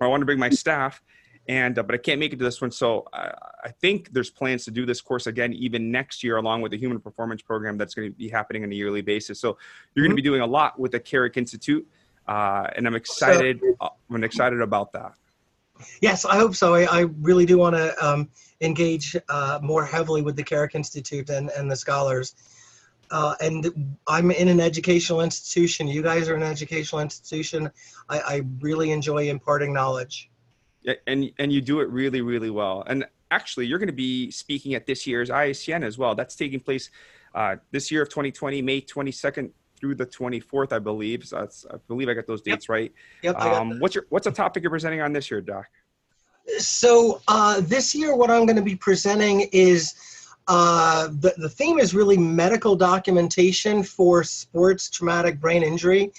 or 0.00 0.06
I 0.06 0.10
want 0.10 0.22
to 0.22 0.26
bring 0.26 0.38
my 0.38 0.50
staff." 0.50 1.02
and 1.48 1.78
uh, 1.78 1.82
but 1.82 1.94
I 1.94 1.98
can't 1.98 2.18
make 2.18 2.32
it 2.32 2.38
to 2.38 2.44
this 2.44 2.60
one. 2.60 2.70
So 2.70 3.06
uh, 3.12 3.32
I 3.62 3.70
think 3.70 4.12
there's 4.12 4.30
plans 4.30 4.64
to 4.64 4.70
do 4.70 4.86
this 4.86 5.00
course 5.00 5.26
again 5.26 5.52
even 5.52 5.90
next 5.90 6.24
year, 6.24 6.36
along 6.36 6.62
with 6.62 6.72
the 6.72 6.78
Human 6.78 7.00
Performance 7.00 7.42
Program 7.42 7.76
that's 7.76 7.94
going 7.94 8.10
to 8.10 8.16
be 8.16 8.28
happening 8.28 8.64
on 8.64 8.72
a 8.72 8.74
yearly 8.74 9.02
basis. 9.02 9.40
So 9.40 9.48
you're 9.48 9.56
mm-hmm. 9.56 10.00
going 10.02 10.10
to 10.10 10.16
be 10.16 10.22
doing 10.22 10.40
a 10.40 10.46
lot 10.46 10.78
with 10.78 10.92
the 10.92 11.00
Carrick 11.00 11.36
Institute, 11.36 11.86
uh, 12.26 12.68
and 12.76 12.86
I'm 12.86 12.94
excited. 12.94 13.60
Uh, 13.80 13.88
I'm 14.10 14.24
excited 14.24 14.60
about 14.60 14.92
that. 14.92 15.12
Yes, 16.00 16.24
I 16.24 16.36
hope 16.36 16.54
so. 16.54 16.74
I, 16.74 16.84
I 16.84 17.00
really 17.20 17.46
do 17.46 17.58
want 17.58 17.76
to 17.76 18.06
um, 18.06 18.28
engage 18.60 19.16
uh, 19.28 19.58
more 19.62 19.84
heavily 19.84 20.22
with 20.22 20.36
the 20.36 20.42
Carrick 20.42 20.74
Institute 20.74 21.30
and, 21.30 21.50
and 21.50 21.70
the 21.70 21.76
scholars. 21.76 22.34
Uh, 23.10 23.34
and 23.40 23.96
I'm 24.06 24.30
in 24.30 24.48
an 24.48 24.60
educational 24.60 25.20
institution. 25.20 25.86
You 25.86 26.02
guys 26.02 26.28
are 26.28 26.34
an 26.34 26.42
educational 26.42 27.00
institution. 27.00 27.70
I, 28.08 28.18
I 28.18 28.42
really 28.60 28.90
enjoy 28.90 29.28
imparting 29.28 29.72
knowledge. 29.72 30.30
Yeah, 30.82 30.94
and 31.06 31.30
and 31.38 31.52
you 31.52 31.60
do 31.60 31.80
it 31.80 31.88
really, 31.90 32.20
really 32.20 32.50
well. 32.50 32.82
And 32.86 33.06
actually, 33.30 33.66
you're 33.66 33.78
going 33.78 33.88
to 33.88 33.92
be 33.92 34.30
speaking 34.30 34.74
at 34.74 34.86
this 34.86 35.06
year's 35.06 35.30
ISCN 35.30 35.84
as 35.84 35.96
well. 35.96 36.14
That's 36.14 36.36
taking 36.36 36.60
place 36.60 36.90
uh, 37.34 37.56
this 37.70 37.90
year 37.90 38.02
of 38.02 38.08
2020, 38.08 38.62
May 38.62 38.80
22nd 38.80 39.50
through 39.84 39.94
the 39.94 40.06
24th, 40.06 40.72
I 40.72 40.78
believe. 40.78 41.26
So 41.26 41.46
I 41.70 41.76
believe 41.88 42.08
I 42.08 42.14
got 42.14 42.26
those 42.26 42.40
dates 42.40 42.64
yep. 42.64 42.70
right. 42.70 42.92
Yep, 43.22 43.38
um, 43.38 43.78
what's 43.80 43.94
your 43.94 44.06
what's 44.08 44.24
the 44.24 44.30
topic 44.30 44.62
you're 44.62 44.70
presenting 44.70 45.02
on 45.02 45.12
this 45.12 45.30
year, 45.30 45.42
Doc? 45.42 45.66
So 46.56 47.20
uh, 47.28 47.60
this 47.60 47.94
year, 47.94 48.16
what 48.16 48.30
I'm 48.30 48.46
going 48.46 48.56
to 48.56 48.62
be 48.62 48.76
presenting 48.76 49.42
is 49.52 49.92
uh, 50.48 51.08
the 51.08 51.34
the 51.36 51.50
theme 51.50 51.78
is 51.78 51.94
really 51.94 52.16
medical 52.16 52.76
documentation 52.76 53.82
for 53.82 54.24
sports 54.24 54.88
traumatic 54.88 55.38
brain 55.38 55.62
injury. 55.62 56.12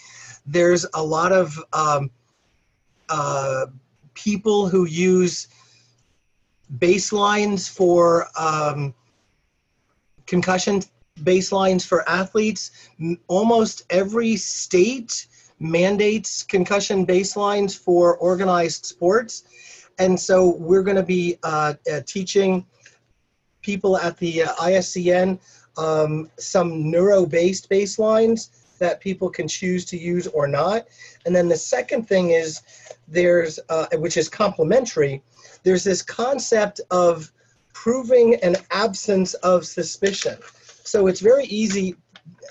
There's 0.46 0.86
a 0.94 1.02
lot 1.02 1.32
of 1.32 1.58
um, 1.74 2.12
uh, 3.10 3.66
people 4.14 4.68
who 4.68 4.86
use 4.86 5.48
baselines 6.78 7.68
for 7.68 8.28
um, 8.40 8.94
concussion 10.28 10.84
baselines 11.22 11.86
for 11.86 12.08
athletes. 12.10 12.72
Almost 13.28 13.84
every 13.90 14.36
state 14.36 15.28
mandates 15.60 16.44
concussion 16.44 17.06
baselines 17.06 17.78
for 17.78 18.18
organized 18.18 18.86
sports. 18.86 19.44
And 19.98 20.20
so 20.20 20.56
we're 20.58 20.84
going 20.84 20.98
to 20.98 21.04
be 21.04 21.38
uh, 21.44 21.76
uh, 21.92 22.02
teaching 22.06 22.66
people 23.62 23.98
at 23.98 24.18
the 24.18 24.44
uh, 24.44 24.54
ISCN 24.56 25.40
um, 25.78 26.30
some 26.38 26.90
neuro-based 26.90 27.70
baselines 27.70 28.50
that 28.80 29.00
people 29.00 29.30
can 29.30 29.48
choose 29.48 29.86
to 29.86 29.98
use 29.98 30.28
or 30.28 30.48
not. 30.48 30.88
And 31.26 31.36
then 31.36 31.48
the 31.48 31.58
second 31.58 32.08
thing 32.08 32.32
is 32.32 32.62
there's, 33.08 33.60
uh, 33.70 33.88
which 33.94 34.18
is 34.18 34.28
complementary, 34.30 35.22
there's 35.64 35.84
this 35.84 36.02
concept 36.02 36.82
of 36.92 37.32
proving 37.74 38.36
an 38.36 38.58
absence 38.72 39.34
of 39.36 39.66
suspicion. 39.66 40.38
So 40.86 41.08
it's 41.08 41.20
very 41.20 41.46
easy, 41.46 41.96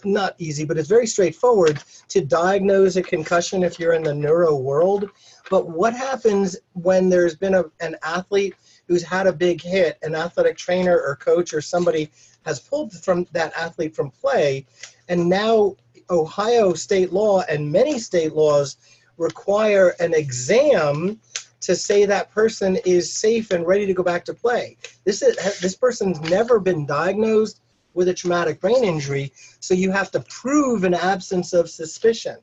not 0.05 0.35
easy, 0.38 0.64
but 0.64 0.77
it's 0.77 0.88
very 0.88 1.07
straightforward 1.07 1.83
to 2.09 2.20
diagnose 2.20 2.97
a 2.97 3.03
concussion 3.03 3.62
if 3.62 3.79
you're 3.79 3.94
in 3.94 4.03
the 4.03 4.14
neuro 4.14 4.57
world. 4.57 5.09
But 5.51 5.68
what 5.68 5.94
happens 5.94 6.57
when 6.73 7.09
there's 7.09 7.37
been 7.37 7.55
a, 7.55 7.64
an 7.81 7.97
athlete 8.03 8.57
who's 8.88 9.05
had 9.05 9.29
a 9.29 9.33
big 9.33 9.62
hit, 9.62 9.99
an 10.03 10.14
athletic 10.14 10.57
trainer 10.57 11.01
or 11.01 11.16
coach 11.16 11.55
or 11.55 11.61
somebody 11.61 12.11
has 12.44 12.61
pulled 12.61 12.92
from 12.92 13.27
that 13.33 13.53
athlete 13.57 13.94
from 13.94 14.11
play, 14.11 14.66
and 15.09 15.29
now 15.29 15.77
Ohio 16.11 16.75
state 16.75 17.12
law 17.12 17.42
and 17.49 17.70
many 17.70 17.99
state 17.99 18.35
laws 18.35 18.77
require 19.16 19.94
an 20.01 20.12
exam 20.12 21.20
to 21.61 21.75
say 21.75 22.05
that 22.05 22.31
person 22.31 22.77
is 22.85 23.11
safe 23.11 23.51
and 23.53 23.66
ready 23.66 23.87
to 23.87 23.94
go 23.94 24.03
back 24.03 24.25
to 24.27 24.35
play. 24.35 24.77
This 25.05 25.23
is 25.23 25.37
this 25.61 25.77
person's 25.77 26.20
never 26.23 26.59
been 26.59 26.85
diagnosed 26.85 27.61
with 27.95 28.09
a 28.09 28.15
traumatic 28.15 28.61
brain 28.61 28.85
injury, 28.85 29.33
so 29.61 29.73
you 29.73 29.91
have 29.91 30.11
to 30.11 30.21
prove 30.21 30.85
an 30.85 30.95
absence 30.95 31.53
of 31.53 31.71
suspicion. 31.71 32.37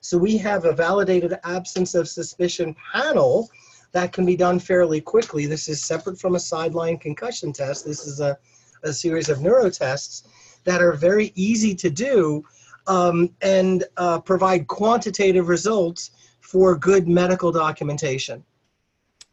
So 0.00 0.16
we 0.16 0.36
have 0.38 0.64
a 0.64 0.72
validated 0.72 1.38
absence 1.44 1.94
of 1.94 2.08
suspicion 2.08 2.76
panel 2.92 3.50
that 3.92 4.12
can 4.12 4.24
be 4.24 4.36
done 4.36 4.58
fairly 4.58 5.00
quickly. 5.00 5.46
This 5.46 5.68
is 5.68 5.82
separate 5.82 6.20
from 6.20 6.34
a 6.34 6.40
sideline 6.40 6.98
concussion 6.98 7.52
test. 7.52 7.84
This 7.84 8.06
is 8.06 8.20
a, 8.20 8.38
a 8.84 8.92
series 8.92 9.28
of 9.28 9.40
neuro 9.40 9.70
tests 9.70 10.28
that 10.64 10.82
are 10.82 10.92
very 10.92 11.32
easy 11.34 11.74
to 11.74 11.90
do 11.90 12.44
um, 12.86 13.30
and 13.42 13.84
uh, 13.96 14.20
provide 14.20 14.66
quantitative 14.66 15.48
results 15.48 16.10
for 16.40 16.76
good 16.76 17.08
medical 17.08 17.52
documentation. 17.52 18.44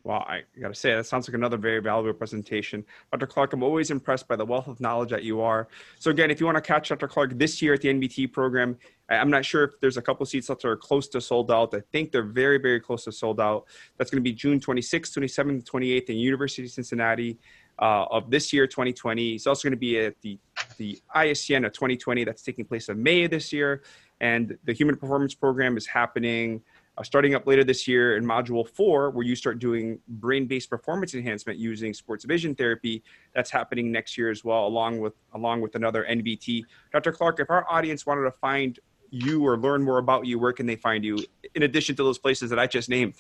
Well, 0.06 0.20
I 0.20 0.44
got 0.62 0.68
to 0.68 0.76
say, 0.76 0.94
that 0.94 1.08
sounds 1.08 1.28
like 1.28 1.34
another 1.34 1.58
very 1.58 1.80
valuable 1.80 2.14
presentation. 2.14 2.86
Dr. 3.12 3.26
Clark, 3.26 3.54
I'm 3.54 3.64
always 3.64 3.90
impressed 3.90 4.28
by 4.28 4.36
the 4.36 4.46
wealth 4.46 4.68
of 4.68 4.80
knowledge 4.80 5.10
that 5.10 5.24
you 5.24 5.42
are. 5.42 5.68
So, 5.98 6.12
again, 6.12 6.30
if 6.30 6.40
you 6.40 6.46
want 6.46 6.58
to 6.58 6.62
catch 6.62 6.90
Dr. 6.90 7.08
Clark 7.08 7.40
this 7.40 7.60
year 7.60 7.74
at 7.74 7.82
the 7.82 7.88
NVT 7.88 8.32
program, 8.32 8.78
I'm 9.10 9.32
not 9.32 9.44
sure 9.44 9.64
if 9.64 9.72
there's 9.82 9.98
a 9.98 10.04
couple 10.04 10.24
seats 10.28 10.46
that 10.46 10.64
are 10.64 10.78
close 10.78 11.08
to 11.08 11.20
sold 11.20 11.52
out. 11.52 11.74
I 11.74 11.82
think 11.92 12.12
they're 12.12 12.22
very, 12.22 12.60
very 12.60 12.80
close 12.80 13.06
to 13.06 13.12
sold 13.12 13.42
out. 13.42 13.66
That's 13.98 14.12
going 14.12 14.24
to 14.24 14.30
be 14.30 14.32
June 14.32 14.60
26th, 14.60 15.18
27th, 15.18 15.64
28th 15.64 16.10
in 16.12 16.18
University 16.18 16.66
of 16.66 16.72
Cincinnati 16.72 17.40
uh, 17.80 18.06
of 18.12 18.30
this 18.30 18.54
year, 18.54 18.68
2020. 18.68 19.34
It's 19.34 19.48
also 19.48 19.68
going 19.68 19.72
to 19.72 19.78
be 19.78 20.00
at 20.00 20.22
the, 20.22 20.38
the 20.78 21.02
ISCN 21.16 21.66
of 21.66 21.74
2020 21.74 22.24
that's 22.26 22.44
taking 22.44 22.66
place 22.66 22.90
in 22.90 23.02
May 23.02 23.24
of 23.24 23.32
this 23.32 23.52
year. 23.52 23.82
And 24.22 24.56
the 24.66 24.74
Human 24.74 24.98
Performance 24.98 25.34
Program 25.34 25.78
is 25.78 25.88
happening– 25.88 26.62
uh, 26.98 27.04
starting 27.04 27.36
up 27.36 27.46
later 27.48 27.64
this 27.64 27.88
year 27.88 28.18
in 28.18 28.26
module 28.26 28.68
four, 28.68 29.10
where 29.12 29.26
you 29.26 29.36
start 29.36 29.60
doing 29.60 30.00
brain 30.08 30.48
based 30.48 30.70
performance 30.70 31.14
enhancement 31.14 31.60
using 31.60 31.94
sports 31.94 32.26
vision 32.26 32.56
therapy. 32.56 33.04
That's 33.34 33.50
happening 33.50 33.92
next 33.92 34.18
year 34.18 34.30
as 34.30 34.44
well, 34.44 34.68
along 34.68 35.00
with 35.00 35.14
along 35.34 35.62
with 35.62 35.76
another 35.76 36.06
NVT. 36.10 36.64
Dr. 36.92 37.12
Clark, 37.12 37.40
if 37.40 37.50
our 37.50 37.66
audience 37.70 38.06
wanted 38.06 38.24
to 38.24 38.32
find 38.32 38.80
you 39.10 39.46
or 39.46 39.58
learn 39.58 39.84
more 39.84 39.98
about 39.98 40.26
you, 40.26 40.40
where 40.40 40.54
can 40.54 40.66
they 40.66 40.76
find 40.76 41.04
you 41.04 41.18
in 41.54 41.64
addition 41.64 41.96
to 41.96 42.04
those 42.04 42.18
places 42.18 42.50
that 42.50 42.60
I 42.60 42.68
just 42.68 42.90
named? 42.90 43.16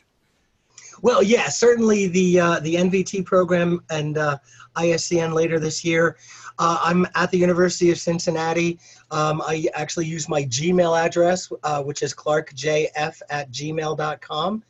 Well, 1.01 1.21
yeah, 1.21 1.49
certainly 1.49 2.07
the 2.07 2.39
uh, 2.39 2.59
the 2.59 2.75
NVT 2.75 3.25
program 3.25 3.83
and 3.89 4.17
uh, 4.17 4.37
ISCN 4.75 5.33
later 5.33 5.59
this 5.59 5.83
year. 5.83 6.17
Uh, 6.57 6.79
I'm 6.81 7.05
at 7.15 7.31
the 7.31 7.37
University 7.37 7.91
of 7.91 7.99
Cincinnati. 7.99 8.79
Um, 9.11 9.41
I 9.45 9.67
actually 9.73 10.05
use 10.05 10.29
my 10.29 10.43
Gmail 10.43 10.97
address, 10.97 11.51
uh, 11.63 11.83
which 11.83 12.01
is 12.01 12.13
clarkjf 12.13 13.21
at 13.29 13.51
gmail.com. 13.51 14.63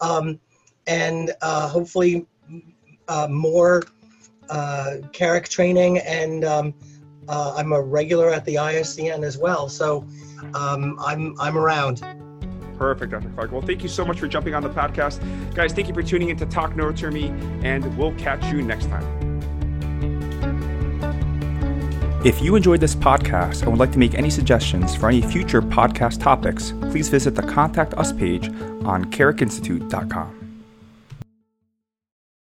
Um, 0.00 0.40
and 0.86 1.34
uh, 1.42 1.68
hopefully 1.68 2.26
uh, 3.08 3.28
more 3.28 3.82
Carrick 5.12 5.48
training. 5.48 5.98
And 5.98 6.44
um, 6.44 6.74
I'm 7.28 7.72
a 7.72 7.82
regular 7.82 8.30
at 8.30 8.44
the 8.46 8.54
ISCN 8.54 9.22
as 9.22 9.36
well. 9.36 9.68
So 9.68 10.06
um, 10.54 10.98
I'm, 11.00 11.38
I'm 11.38 11.58
around. 11.58 12.02
Perfect, 12.76 13.12
Dr. 13.12 13.28
Clark. 13.30 13.52
Well, 13.52 13.62
thank 13.62 13.82
you 13.82 13.88
so 13.88 14.04
much 14.04 14.20
for 14.20 14.28
jumping 14.28 14.54
on 14.54 14.62
the 14.62 14.70
podcast. 14.70 15.20
Guys, 15.54 15.72
thank 15.72 15.88
you 15.88 15.94
for 15.94 16.02
tuning 16.02 16.28
in 16.30 16.36
to 16.38 16.46
Talk 16.46 16.76
Neuro 16.76 16.92
to 16.92 17.10
Me, 17.10 17.28
and 17.62 17.96
we'll 17.96 18.14
catch 18.14 18.44
you 18.52 18.62
next 18.62 18.86
time. 18.86 19.04
If 22.24 22.42
you 22.42 22.56
enjoyed 22.56 22.80
this 22.80 22.96
podcast 22.96 23.62
and 23.62 23.70
would 23.70 23.78
like 23.78 23.92
to 23.92 24.00
make 24.00 24.14
any 24.14 24.30
suggestions 24.30 24.96
for 24.96 25.08
any 25.08 25.22
future 25.22 25.62
podcast 25.62 26.20
topics, 26.20 26.72
please 26.90 27.08
visit 27.08 27.36
the 27.36 27.42
Contact 27.42 27.94
Us 27.94 28.12
page 28.12 28.48
on 28.84 29.04
carrickinstitute.com. 29.12 30.45